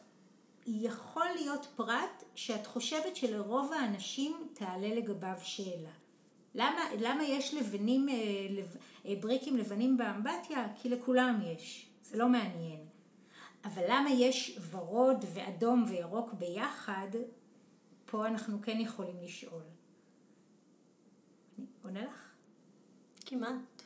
[0.67, 6.04] יכול להיות פרט שאת חושבת שלרוב האנשים תעלה לגביו שאלה.
[6.55, 8.15] למה, למה יש לבנים, אה,
[8.51, 8.77] לב,
[9.07, 10.67] אה, בריקים לבנים באמבטיה?
[10.77, 12.81] כי לכולם יש, זה לא מעניין.
[13.65, 17.09] אבל למה יש ורוד ואדום וירוק ביחד?
[18.07, 19.63] פה אנחנו כן יכולים לשאול.
[21.59, 22.31] אני עונה לך?
[23.27, 23.83] כמעט.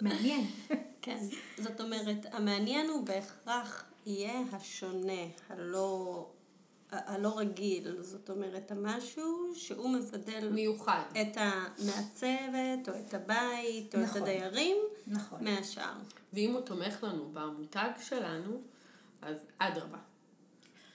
[0.00, 0.46] מעניין.
[1.02, 1.18] כן,
[1.56, 6.26] זאת אומרת, המעניין הוא בהכרח יהיה השונה, הלא,
[6.90, 11.02] הלא רגיל, זאת אומרת, המשהו שהוא מבדל מיוחד.
[11.20, 14.16] את המעצבת, או את הבית, או נכון.
[14.16, 14.76] את הדיירים,
[15.06, 15.44] נכון.
[15.44, 15.94] מהשאר.
[16.32, 18.60] ואם הוא תומך לנו במותג שלנו,
[19.22, 19.98] אז אדרבה.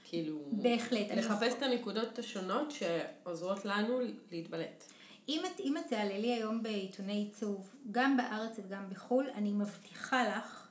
[0.04, 1.12] כאילו, בהחלט.
[1.12, 4.00] לחפש את הנקודות השונות שעוזרות לנו
[4.32, 4.84] להתבלט.
[5.30, 10.68] אם את, אם את תעללי היום בעיתוני עיצוב, גם בארץ וגם בחו"ל, אני מבטיחה לך,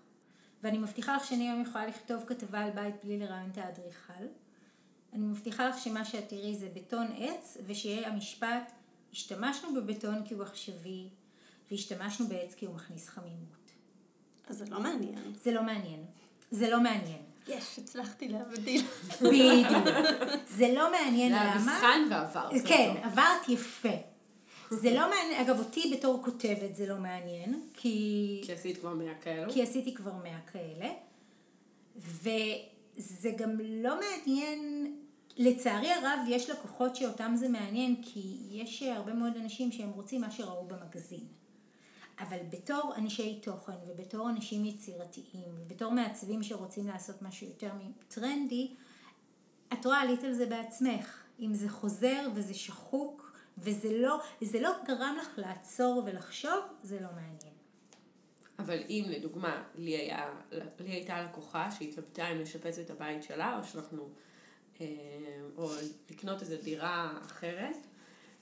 [0.62, 4.24] ואני מבטיחה לך שאני היום יכולה לכתוב כתבה על בית בלי לראיין את האדריכל,
[5.12, 8.72] אני מבטיחה לך שמה שאת תראי זה בטון עץ, ושיהיה המשפט,
[9.12, 11.08] השתמשנו בבטון כי הוא עכשווי,
[11.70, 13.72] והשתמשנו בעץ כי הוא מכניס חמימות.
[14.46, 15.18] אז זה לא מעניין.
[15.42, 16.04] זה לא מעניין.
[16.50, 17.22] זה לא מעניין.
[17.48, 18.82] יש, הצלחתי להבדיל.
[19.20, 19.88] בדיוק.
[20.56, 21.74] זה לא מעניין זה היה למה.
[21.76, 22.66] מבחן ועברת.
[22.66, 22.94] כן.
[23.02, 23.96] עברת יפה.
[24.70, 29.14] זה לא מעניין, אגב אותי בתור כותבת זה לא מעניין, כי, כי עשית כבר 100
[29.14, 29.52] כאלו.
[29.52, 30.90] כי עשיתי כבר מאה כאלה,
[32.96, 34.94] וזה גם לא מעניין,
[35.36, 40.30] לצערי הרב יש לקוחות שאותם זה מעניין, כי יש הרבה מאוד אנשים שהם רוצים מה
[40.30, 41.26] שראו במגזין.
[42.20, 47.70] אבל בתור אנשי תוכן ובתור אנשים יצירתיים ובתור מעצבים שרוצים לעשות משהו יותר
[48.08, 48.74] טרנדי,
[49.72, 51.22] את רואה עלית על זה בעצמך.
[51.40, 57.08] אם זה חוזר וזה שחוק וזה לא, זה לא גרם לך לעצור ולחשוב, זה לא
[57.14, 57.51] מעניין.
[58.58, 60.34] אבל אם לדוגמה לי, היה,
[60.80, 64.08] לי הייתה לקוחה שהתלבטה אם לשפץ את הבית שלה, או שאנחנו,
[64.80, 64.86] אה,
[65.56, 65.70] או
[66.10, 67.76] לקנות איזו דירה אחרת,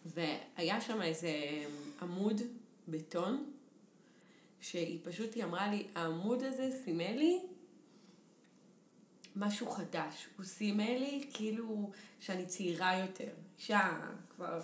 [0.06, 1.32] והיה שם איזה
[2.02, 2.40] עמוד
[2.88, 3.52] בטון,
[4.60, 7.40] שהיא פשוט, היא אמרה לי, העמוד הזה סימל לי
[9.36, 10.28] משהו חדש.
[10.36, 11.90] הוא סימל לי כאילו
[12.20, 13.30] שאני צעירה יותר.
[13.58, 14.00] אישה
[14.36, 14.60] כבר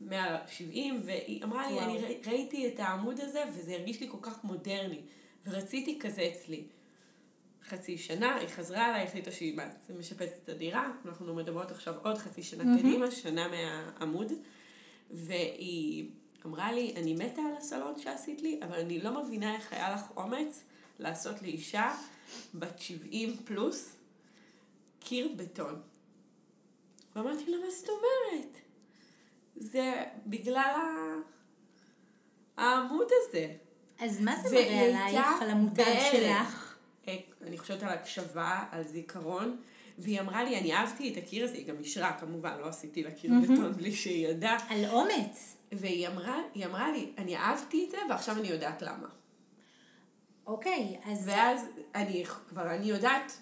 [0.00, 1.84] 170, והיא אמרה לי, וואו.
[1.90, 5.00] אני ראי- ראיתי את העמוד הזה, וזה הרגיש לי כל כך מודרני,
[5.46, 6.64] ורציתי כזה אצלי.
[7.68, 9.58] חצי שנה, היא חזרה אליי, החליטה שהיא
[9.98, 14.32] משפצת את הדירה, אנחנו מדברות עכשיו עוד חצי שנה קדימה, שנה מהעמוד,
[15.10, 16.10] והיא
[16.46, 20.02] אמרה לי, אני מתה על הסלון שעשית לי, אבל אני לא מבינה איך היה לך
[20.16, 20.62] אומץ
[20.98, 21.94] לעשות לאישה
[22.54, 23.96] בת 70 פלוס
[25.00, 25.80] קיר בטון.
[27.16, 28.56] ואמרתי לה, מה זאת אומרת?
[29.56, 30.74] זה בגלל.
[32.56, 33.48] העמוד הזה.
[34.00, 35.98] אז מה זה מראה עלייך, על המותג.
[36.12, 36.76] שלך?
[37.08, 39.56] אה, אני חושבת על הקשבה, על זיכרון,
[39.98, 43.10] והיא אמרה לי, אני אהבתי את הקיר הזה, היא גם אישרה כמובן, לא עשיתי לה
[43.10, 45.56] קיר בטון בלי שהיא ידעה, על אומץ.
[45.72, 49.08] והיא אמרה, אמרה לי, אני אהבתי את זה ועכשיו אני יודעת למה.
[50.46, 51.22] אוקיי, אז...
[51.26, 53.32] ואז אני כבר, אני יודעת,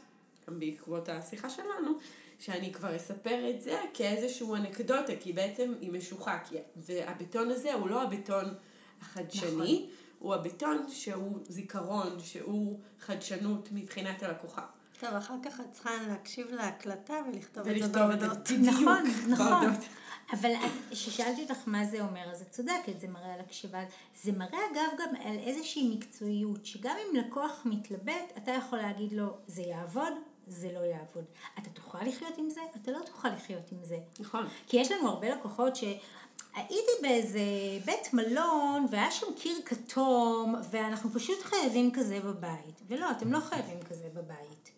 [0.48, 1.98] גם בעקבות השיחה שלנו,
[2.44, 7.88] שאני כבר אספר את זה כאיזשהו אנקדוטה, כי בעצם היא משוחה, כי, והבטון הזה הוא
[7.88, 8.54] לא הבטון
[9.00, 9.96] החדשני, נכון.
[10.18, 14.66] הוא הבטון שהוא זיכרון, שהוא חדשנות מבחינת הלקוחה.
[15.00, 18.50] טוב, אחר כך את צריכה להקשיב להקלטה ולכתוב את זה ולכתוב את זה בעבודות.
[18.50, 19.46] בדיוק, נכון, נכון.
[19.46, 19.84] בעבודות.
[20.32, 20.50] אבל
[20.90, 23.84] כששאלתי אותך מה זה אומר, אז את צודקת, זה מראה על הקשבה.
[24.22, 29.36] זה מראה אגב גם על איזושהי מקצועיות, שגם אם לקוח מתלבט, אתה יכול להגיד לו,
[29.46, 30.12] זה יעבוד,
[30.46, 31.24] זה לא יעבוד.
[31.58, 33.98] אתה תוכל לחיות עם זה, אתה לא תוכל לחיות עם זה.
[34.20, 34.46] נכון.
[34.66, 37.40] כי יש לנו הרבה לקוחות שהייתי באיזה
[37.84, 42.80] בית מלון והיה שם קיר כתום ואנחנו פשוט חייבים כזה בבית.
[42.88, 44.70] ולא, אתם לא חייבים כזה בבית.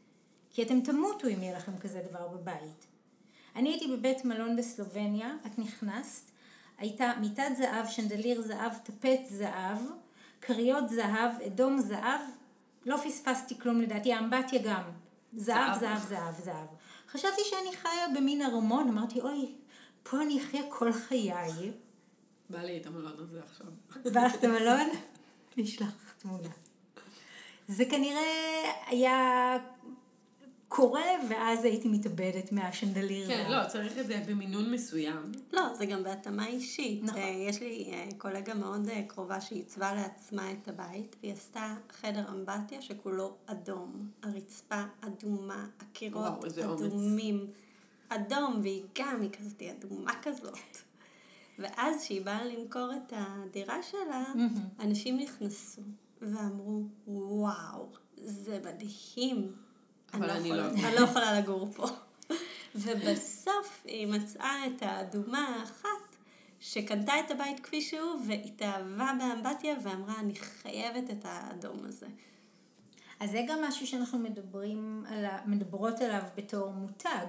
[0.51, 2.87] כי אתם תמותו אם יהיה לכם כזה דבר בבית.
[3.57, 6.31] אני הייתי בבית מלון בסלובניה, את נכנסת,
[6.79, 9.79] הייתה מיטת זהב, שנדליר זהב, טפט זהב,
[10.41, 12.21] כריות זהב, אדום זהב,
[12.87, 14.83] לא פספסתי כלום לדעתי, האמבטיה גם.
[15.37, 15.99] זהב, זהב.
[16.09, 16.67] זהב, זהב.
[17.09, 19.55] חשבתי שאני חיה במין ארמון, אמרתי, אוי,
[20.03, 21.33] פה אני אחיה כל חיי.
[22.51, 23.67] בא לי את המלון הזה עכשיו.
[24.13, 24.91] בא לך את המלון?
[25.57, 26.49] אני אשלח לך תמונה.
[27.69, 29.57] זה כנראה היה
[30.77, 33.27] קורה, ואז הייתי מתאבדת מהשנדליר.
[33.29, 35.33] כן, לא, צריך את זה במינון מסוים.
[35.53, 37.03] לא, זה גם בהתאמה אישית.
[37.03, 37.21] נכון.
[37.21, 42.29] אה, יש לי אה, קולגה מאוד אה, קרובה שעיצבה לעצמה את הבית, והיא עשתה חדר
[42.29, 44.11] אמבטיה שכולו אדום.
[44.23, 46.81] הרצפה אדומה, הקירות וואו, איזה אומץ.
[46.81, 47.47] אדומים.
[48.09, 50.79] אדום, והיא גם, היא כזאת אדומה כזאת.
[51.59, 54.25] ואז כשהיא באה למכור את הדירה שלה,
[54.81, 55.83] אנשים נכנסו
[56.23, 59.66] ואמרו, וואו, זה מדהים.
[60.17, 60.89] אבל אני יכולה- לא.
[60.89, 61.87] אני לא יכולה לגור פה.
[62.75, 66.17] ובסוף היא מצאה את האדומה האחת
[66.61, 72.07] שקנתה את הבית כפי שהוא והתאהבה באמבטיה ואמרה אני חייבת את האדום הזה.
[73.21, 77.27] אז זה גם משהו שאנחנו מדברים עליו, מדברות עליו בתור מותג.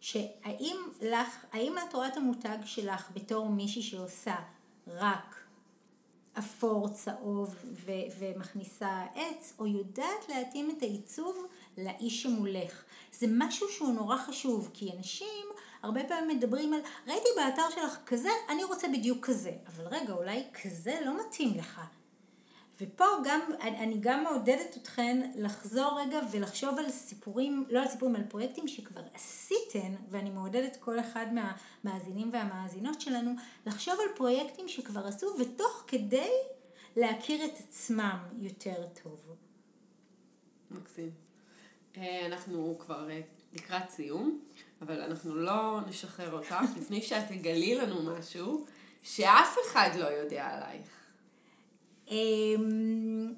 [0.00, 4.34] שהאם לך, האם את רואה את המותג שלך בתור מישהי שעושה
[4.86, 5.34] רק
[6.38, 7.54] אפור, צהוב
[7.84, 11.46] ו- ומכניסה עץ, או יודעת להתאים את העיצוב
[11.78, 12.84] לאיש שמולך.
[13.12, 15.46] זה משהו שהוא נורא חשוב, כי אנשים
[15.82, 19.52] הרבה פעמים מדברים על, ראיתי באתר שלך כזה, אני רוצה בדיוק כזה.
[19.66, 21.80] אבל רגע, אולי כזה לא מתאים לך.
[22.80, 28.22] ופה גם, אני גם מעודדת אתכן לחזור רגע ולחשוב על סיפורים, לא על סיפורים, על
[28.28, 33.30] פרויקטים שכבר עשיתן, ואני מעודדת כל אחד מהמאזינים והמאזינות שלנו,
[33.66, 36.30] לחשוב על פרויקטים שכבר עשו, ותוך כדי
[36.96, 39.36] להכיר את עצמם יותר טוב.
[40.70, 41.27] מקסים.
[42.00, 43.20] אה, אנחנו כבר אה,
[43.52, 44.40] לקראת סיום,
[44.82, 46.54] אבל אנחנו לא נשחרר אותך.
[46.80, 48.66] לפני שאת תגלי לנו משהו
[49.02, 50.88] שאף אחד לא יודע עלייך.
[52.10, 53.34] אמ,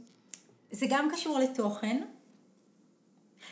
[0.70, 2.02] זה גם קשור לתוכן,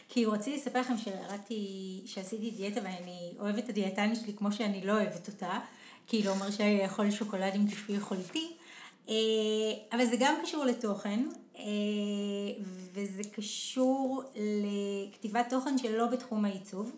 [0.08, 4.92] כי רציתי לספר לכם שירדתי, שעשיתי דיאטה ואני אוהבת את הדיאטנית שלי כמו שאני לא
[4.92, 5.60] אוהבת אותה,
[6.06, 8.56] כי היא לא מרשה לי לאכול שוקולדים כפי יכולתי,
[9.08, 9.14] אה,
[9.92, 11.28] אבל זה גם קשור לתוכן,
[12.92, 14.22] וזה קשור
[15.14, 16.92] לכתיבת תוכן שלא בתחום העיצוב.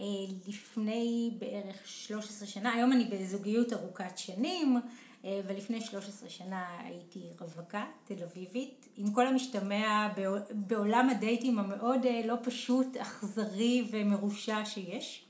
[0.00, 0.04] אה,
[0.48, 4.76] לפני בערך 13 שנה, היום אני בזוגיות ארוכת שנים,
[5.24, 12.06] אה, ולפני 13 שנה הייתי רווקה תל אביבית, עם כל המשתמע בעול- בעולם הדייטים המאוד
[12.06, 15.24] אה, לא פשוט, אכזרי ומרושע שיש.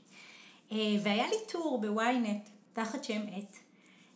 [0.71, 3.57] אה, והיה לי טור בוויינט, תחת שם עט.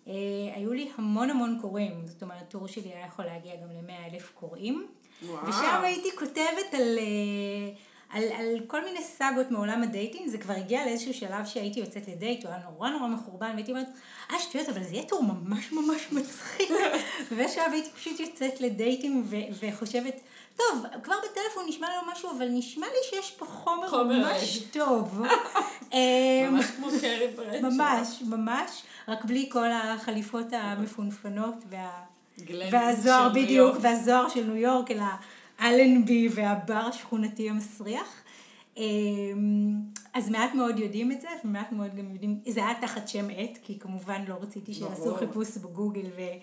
[0.08, 0.14] אה,
[0.56, 4.32] היו לי המון המון קוראים, זאת אומרת, טור שלי היה יכול להגיע גם ל-100 אלף
[4.36, 4.88] קוראים.
[5.26, 5.50] וואו.
[5.50, 7.70] ושם הייתי כותבת על, אה,
[8.10, 12.44] על, על כל מיני סאגות מעולם הדייטים, זה כבר הגיע לאיזשהו שלב שהייתי יוצאת לדייט,
[12.44, 13.88] הוא היה נורא נורא מחורבן, והייתי אומרת,
[14.32, 16.70] אה שטויות, אבל זה יהיה טור ממש ממש מצחיק.
[17.54, 20.22] שלב הייתי פשוט יוצאת לדייטים ו- וחושבת,
[20.58, 24.64] טוב, כבר בטלפון נשמע לו משהו, אבל נשמע לי שיש פה חומר, חומר ממש עד."
[24.74, 25.22] טוב.
[25.94, 27.68] אה, ממש כמו קרי ברנצ'ו.
[27.68, 31.90] ממש, ממש, רק בלי כל החליפות המפונפנות וה...
[32.72, 33.76] והזוהר בדיוק.
[33.82, 35.04] והזוהר של ניו יורק, אלא
[35.62, 38.24] אלנבי והבר השכונתי המסריח.
[38.78, 39.82] אמ,
[40.14, 43.58] אז מעט מאוד יודעים את זה, ומעט מאוד גם יודעים, זה היה תחת שם עט,
[43.64, 45.16] כי כמובן לא רציתי שיעשו.
[45.16, 46.42] חיפוש בגוגל ויגיעו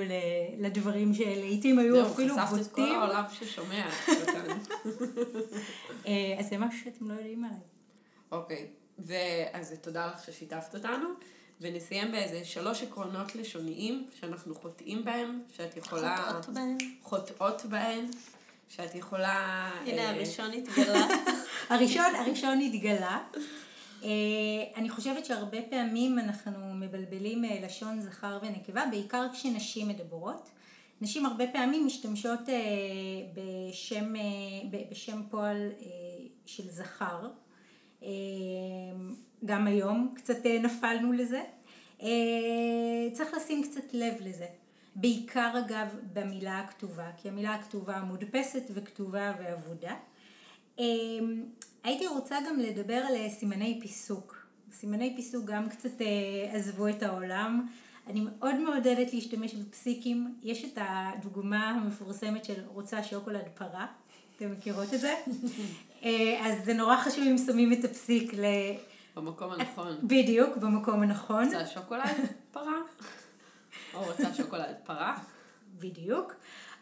[0.00, 0.12] ל-
[0.58, 2.98] לדברים שלעיתים היו זהו, אפילו חשפת את כל בוטים.
[3.00, 3.86] העולם ששומע.
[6.06, 7.58] אה, אז זה משהו שאתם לא יודעים עליי.
[8.32, 8.66] אוקיי,
[8.98, 11.08] ואז תודה לך ששיתפת אותנו,
[11.60, 16.16] ונסיים באיזה שלוש עקרונות לשוניים שאנחנו חוטאים בהם, שאת יכולה...
[16.16, 16.78] חוטאות בהן.
[17.02, 18.06] חוטאות בהן,
[18.68, 19.70] שאת יכולה...
[19.86, 21.06] הנה אה, הראשון התגלה.
[21.70, 23.18] הראשון, הראשון התגלה.
[24.02, 24.08] אה,
[24.76, 30.50] אני חושבת שהרבה פעמים אנחנו מבלבלים אה, לשון זכר ונקבה, בעיקר כשנשים מדברות.
[31.00, 32.54] נשים הרבה פעמים משתמשות אה,
[33.34, 34.14] בשם,
[34.90, 35.68] בשם פועל
[36.46, 37.28] של זכר.
[39.44, 41.42] גם היום קצת נפלנו לזה.
[43.12, 44.46] צריך לשים קצת לב לזה.
[44.96, 49.94] בעיקר אגב במילה הכתובה, כי המילה הכתובה מודפסת וכתובה ואבודה.
[50.78, 51.44] אמ,
[51.84, 54.36] הייתי רוצה גם לדבר על אה, סימני פיסוק.
[54.72, 57.66] סימני פיסוק גם קצת אה, עזבו את העולם.
[58.06, 60.34] אני מאוד מעודדת להשתמש בפסיקים.
[60.42, 63.86] יש את הדוגמה המפורסמת של רוצה שוקולד פרה.
[64.36, 65.14] אתם מכירות את זה?
[66.04, 68.44] אה, אז זה נורא חשוב אם שמים את הפסיק ל...
[69.16, 69.96] במקום הנכון.
[70.02, 71.44] בדיוק, במקום הנכון.
[71.44, 72.16] רוצה שוקולד
[72.52, 72.76] פרה?
[73.94, 75.18] או רוצה שוקולד פרה?
[75.78, 76.34] בדיוק.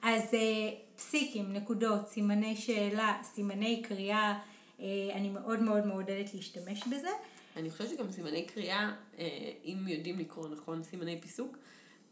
[0.03, 0.22] אז
[1.01, 4.38] פסיקים, נקודות, סימני שאלה, סימני קריאה,
[4.80, 7.09] אה, אני מאוד מאוד מעודדת להשתמש בזה.
[7.57, 11.57] אני חושבת שגם סימני קריאה, אה, אם יודעים לקרוא נכון סימני פיסוק,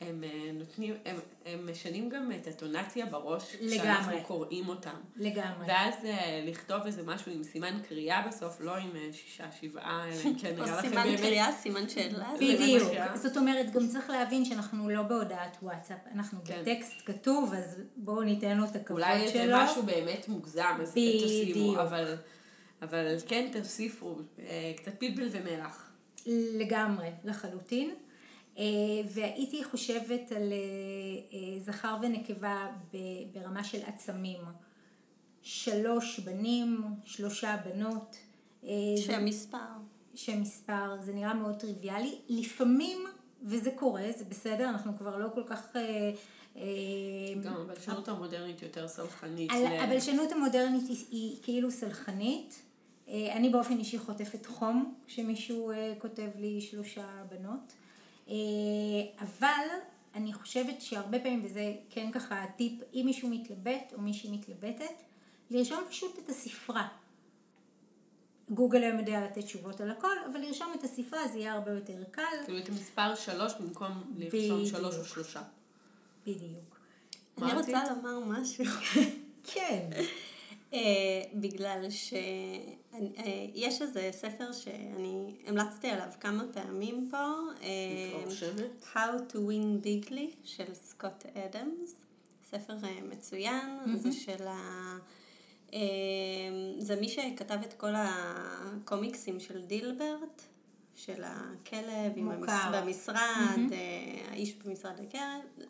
[0.01, 3.79] הם אה, נותנים, הם, הם משנים גם את הטונציה בראש, לגמרי.
[3.79, 4.95] כשאנחנו קוראים אותם.
[5.17, 5.67] לגמרי.
[5.69, 10.15] ואז אה, לכתוב איזה משהו עם סימן קריאה בסוף, לא עם אה, שישה, שבעה, אלא
[10.25, 11.21] אם כן או נראה לכם סימן באמת.
[11.21, 12.31] קריאה, סימן שאלה.
[12.37, 12.93] בדיוק.
[13.15, 16.63] זאת אומרת, גם צריך להבין שאנחנו לא בהודעת וואטסאפ, אנחנו כן.
[16.63, 19.57] בטקסט כתוב, אז בואו ניתן לו את הכבוד אולי איזה שלו.
[19.57, 20.91] משהו באמת מוגזם, אז.
[20.93, 22.17] תשימו, אבל
[22.83, 25.91] אבל כן תוסיפו אה, קצת פלפל ומלח.
[26.27, 27.95] לגמרי, לחלוטין.
[28.59, 28.65] אה,
[29.15, 32.67] והייתי חושבת על אה, זכר ונקבה
[33.33, 34.41] ברמה של עצמים.
[35.43, 38.17] שלוש בנים, שלושה בנות.
[38.97, 39.59] שם מספר.
[40.15, 42.19] שם מספר, זה נראה מאוד טריוויאלי.
[42.29, 42.99] לפעמים,
[43.43, 45.77] וזה קורה, זה בסדר, אנחנו כבר לא כל כך...
[47.43, 49.51] גם הבלשנות המודרנית יותר סלחנית.
[49.81, 52.63] הבלשנות המודרנית היא, היא כאילו סלחנית.
[53.09, 57.73] אה, אני באופן אישי חוטפת חום כשמישהו אה, כותב לי שלושה בנות.
[58.29, 58.35] אה,
[59.21, 59.67] אבל
[60.15, 65.03] אני חושבת שהרבה פעמים, וזה כן ככה טיפ, אם מישהו מתלבט או מישהי מתלבטת,
[65.51, 66.89] לרשום פשוט את הספרה.
[68.51, 72.05] גוגל היום יודע לתת תשובות על הכל, אבל לרשום את הספרה זה יהיה הרבה יותר
[72.11, 72.23] קל.
[72.45, 75.43] כאילו את המספר שלוש במקום לרשום שלוש או שלושה.
[76.27, 76.79] בדיוק.
[77.43, 78.65] אני רוצה לומר משהו.
[79.55, 79.91] כן.
[80.73, 80.77] Uh,
[81.35, 87.65] בגלל שיש uh, איזה ספר שאני המלצתי עליו כמה פעמים פה, uh,
[88.95, 91.95] How to Win Bigly של סקוט אדמס,
[92.51, 93.97] ספר מצוין.
[93.97, 94.99] זה של ה...
[96.79, 100.43] זה מי שכתב את כל הקומיקסים של דילברט,
[100.95, 102.51] של הכלב עם המס...
[102.73, 104.31] במשרד, mm-hmm.
[104.31, 105.67] האיש במשרד הכלב,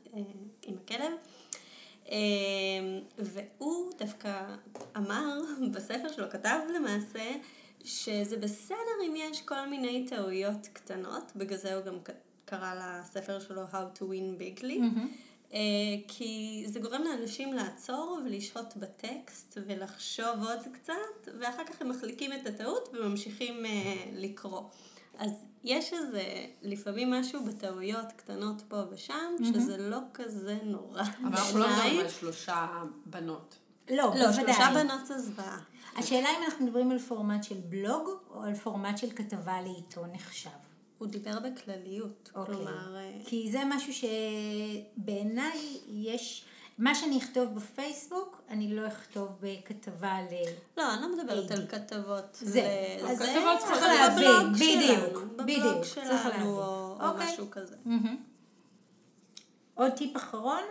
[0.63, 1.13] עם הכלב.
[2.09, 4.47] אמ, והוא דווקא
[4.97, 5.41] אמר
[5.75, 7.33] בספר שלו, כתב למעשה,
[7.85, 11.99] שזה בסדר אם יש כל מיני טעויות קטנות, בגלל זה הוא גם
[12.45, 15.55] קרא לספר שלו How to Win Bigly, mm-hmm.
[16.09, 22.47] כי זה גורם לאנשים לעצור ולשהות בטקסט ולחשוב עוד קצת, ואחר כך הם מחליקים את
[22.47, 24.63] הטעות וממשיכים אה, לקרוא.
[25.19, 26.23] אז יש איזה,
[26.63, 29.37] לפעמים משהו בטעויות קטנות פה ושם.
[29.45, 31.03] שזה לא כזה נורא.
[31.03, 32.67] אבל אנחנו לא מדברים על שלושה
[33.07, 33.59] בנות.
[33.91, 34.35] לא, לא, בוודאי.
[34.35, 35.59] שלושה בנות זה זוועה.
[35.97, 40.51] השאלה אם אנחנו מדברים על פורמט של בלוג, או על פורמט של כתבה לעיתון נחשב.
[40.99, 42.55] הוא דיבר בכלליות, אוקיי.
[42.55, 42.97] כלומר...
[42.97, 44.09] אה, כי זה משהו
[44.97, 46.45] שבעיניי יש...
[46.79, 50.35] מה שאני אכתוב בפייסבוק, אני לא אכתוב בכתבה ל...
[50.77, 52.39] לא, אני לא מדברת על כתבות.
[52.41, 55.65] זה, אז כתבות צריך להבין, בדיוק, בדיוק.
[55.65, 57.27] בבלוג שלנו, או אוקיי.
[57.33, 57.77] משהו כזה.
[59.75, 60.63] עוד טיפ אחרון?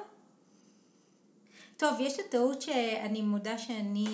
[1.77, 4.05] טוב, יש את הטעות שאני מודה שאני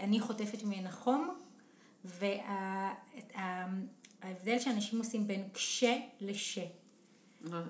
[0.00, 1.34] אה, אה, חוטפת ממנה חום,
[4.24, 6.58] וההבדל שאנשים עושים בין קשה לש.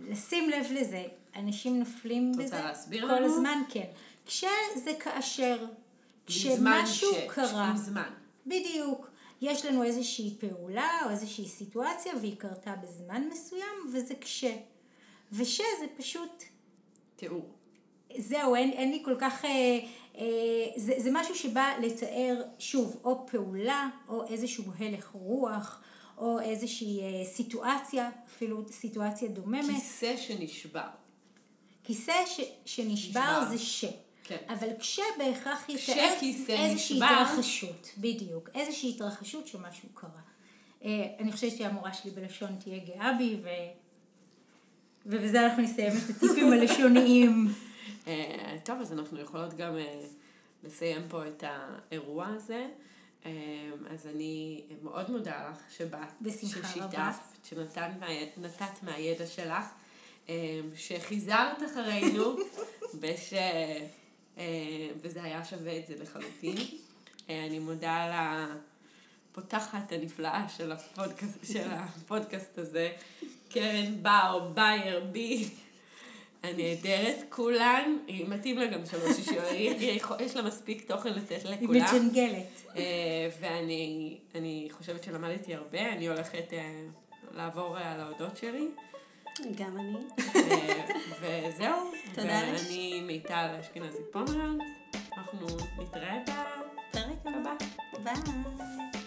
[0.09, 1.05] לשים לב לזה,
[1.37, 3.27] אנשים נופלים בזה להסביר כל לנו?
[3.27, 3.87] הזמן, כן.
[4.27, 5.67] כשזה כאשר,
[6.27, 8.11] כשמשהו קרה, עם זמן.
[8.47, 9.11] בדיוק,
[9.41, 14.45] יש לנו איזושהי פעולה או איזושהי סיטואציה והיא קרתה בזמן מסוים וזה כש.
[15.33, 16.43] וש זה פשוט...
[17.17, 17.51] תיאור.
[18.19, 19.45] זהו, אין, אין לי כל כך...
[19.45, 19.51] אה,
[20.19, 20.25] אה,
[20.77, 25.83] זה, זה משהו שבא לתאר, שוב, או פעולה, או איזשהו הלך רוח,
[26.23, 29.75] או איזושהי אה, סיטואציה, אפילו סיטואציה דוממת.
[29.75, 30.89] כיסא שנשבר.
[31.85, 33.45] כיסא ש, שנשבר נשבר.
[33.51, 33.85] זה ש.
[34.25, 34.37] כן.
[34.49, 36.15] אבל כשבהכרח יתאר
[36.49, 37.07] איזושהי נשבר.
[37.07, 40.11] התרחשות, בדיוק, איזושהי התרחשות שמשהו קרה.
[40.85, 43.49] אה, אני חושבת שהמורה שלי בלשון תהיה גאה בי, ו...
[45.07, 47.49] ובזה אנחנו נסיים את הטיפים הלשוניים.
[48.07, 49.77] אה, טוב, אז אנחנו יכולות גם
[50.65, 52.67] לסיים פה את האירוע הזה.
[53.27, 53.31] אה,
[53.91, 57.13] אז אני מאוד מודה לך שבאת, בשמחה ששיתפת, רבה.
[57.45, 59.65] שנתת מהידע שלך,
[60.29, 62.37] אה, שחיזרת אחרינו,
[63.01, 63.35] וש...
[64.39, 66.57] אה, וזה היה שווה את זה לחלוטין.
[67.31, 68.27] אה, אני מודה
[69.31, 72.93] לפותחת הנפלאה של הפודקאסט, של הפודקאסט הזה,
[73.49, 75.49] קרן בר, בייר, בי.
[76.43, 79.45] הנהדרת, כולן, היא מתאים לה גם שלוש אישיות,
[80.21, 81.81] יש לה מספיק תוכן לתת היא לכולם.
[81.81, 82.63] מג'נגלת.
[82.77, 86.83] אה, ואני אני חושבת שלמדתי הרבה, אני הולכת אה,
[87.35, 88.69] לעבור אה, על ההודות שלי.
[89.59, 89.99] גם אני.
[91.21, 91.91] וזהו.
[92.15, 92.61] תודה לך.
[92.63, 94.63] ואני מיטל אשכנזי פומרנט.
[95.17, 95.47] אנחנו
[95.79, 97.55] נתראה בפרק פרק הבא.
[98.05, 99.02] ביי.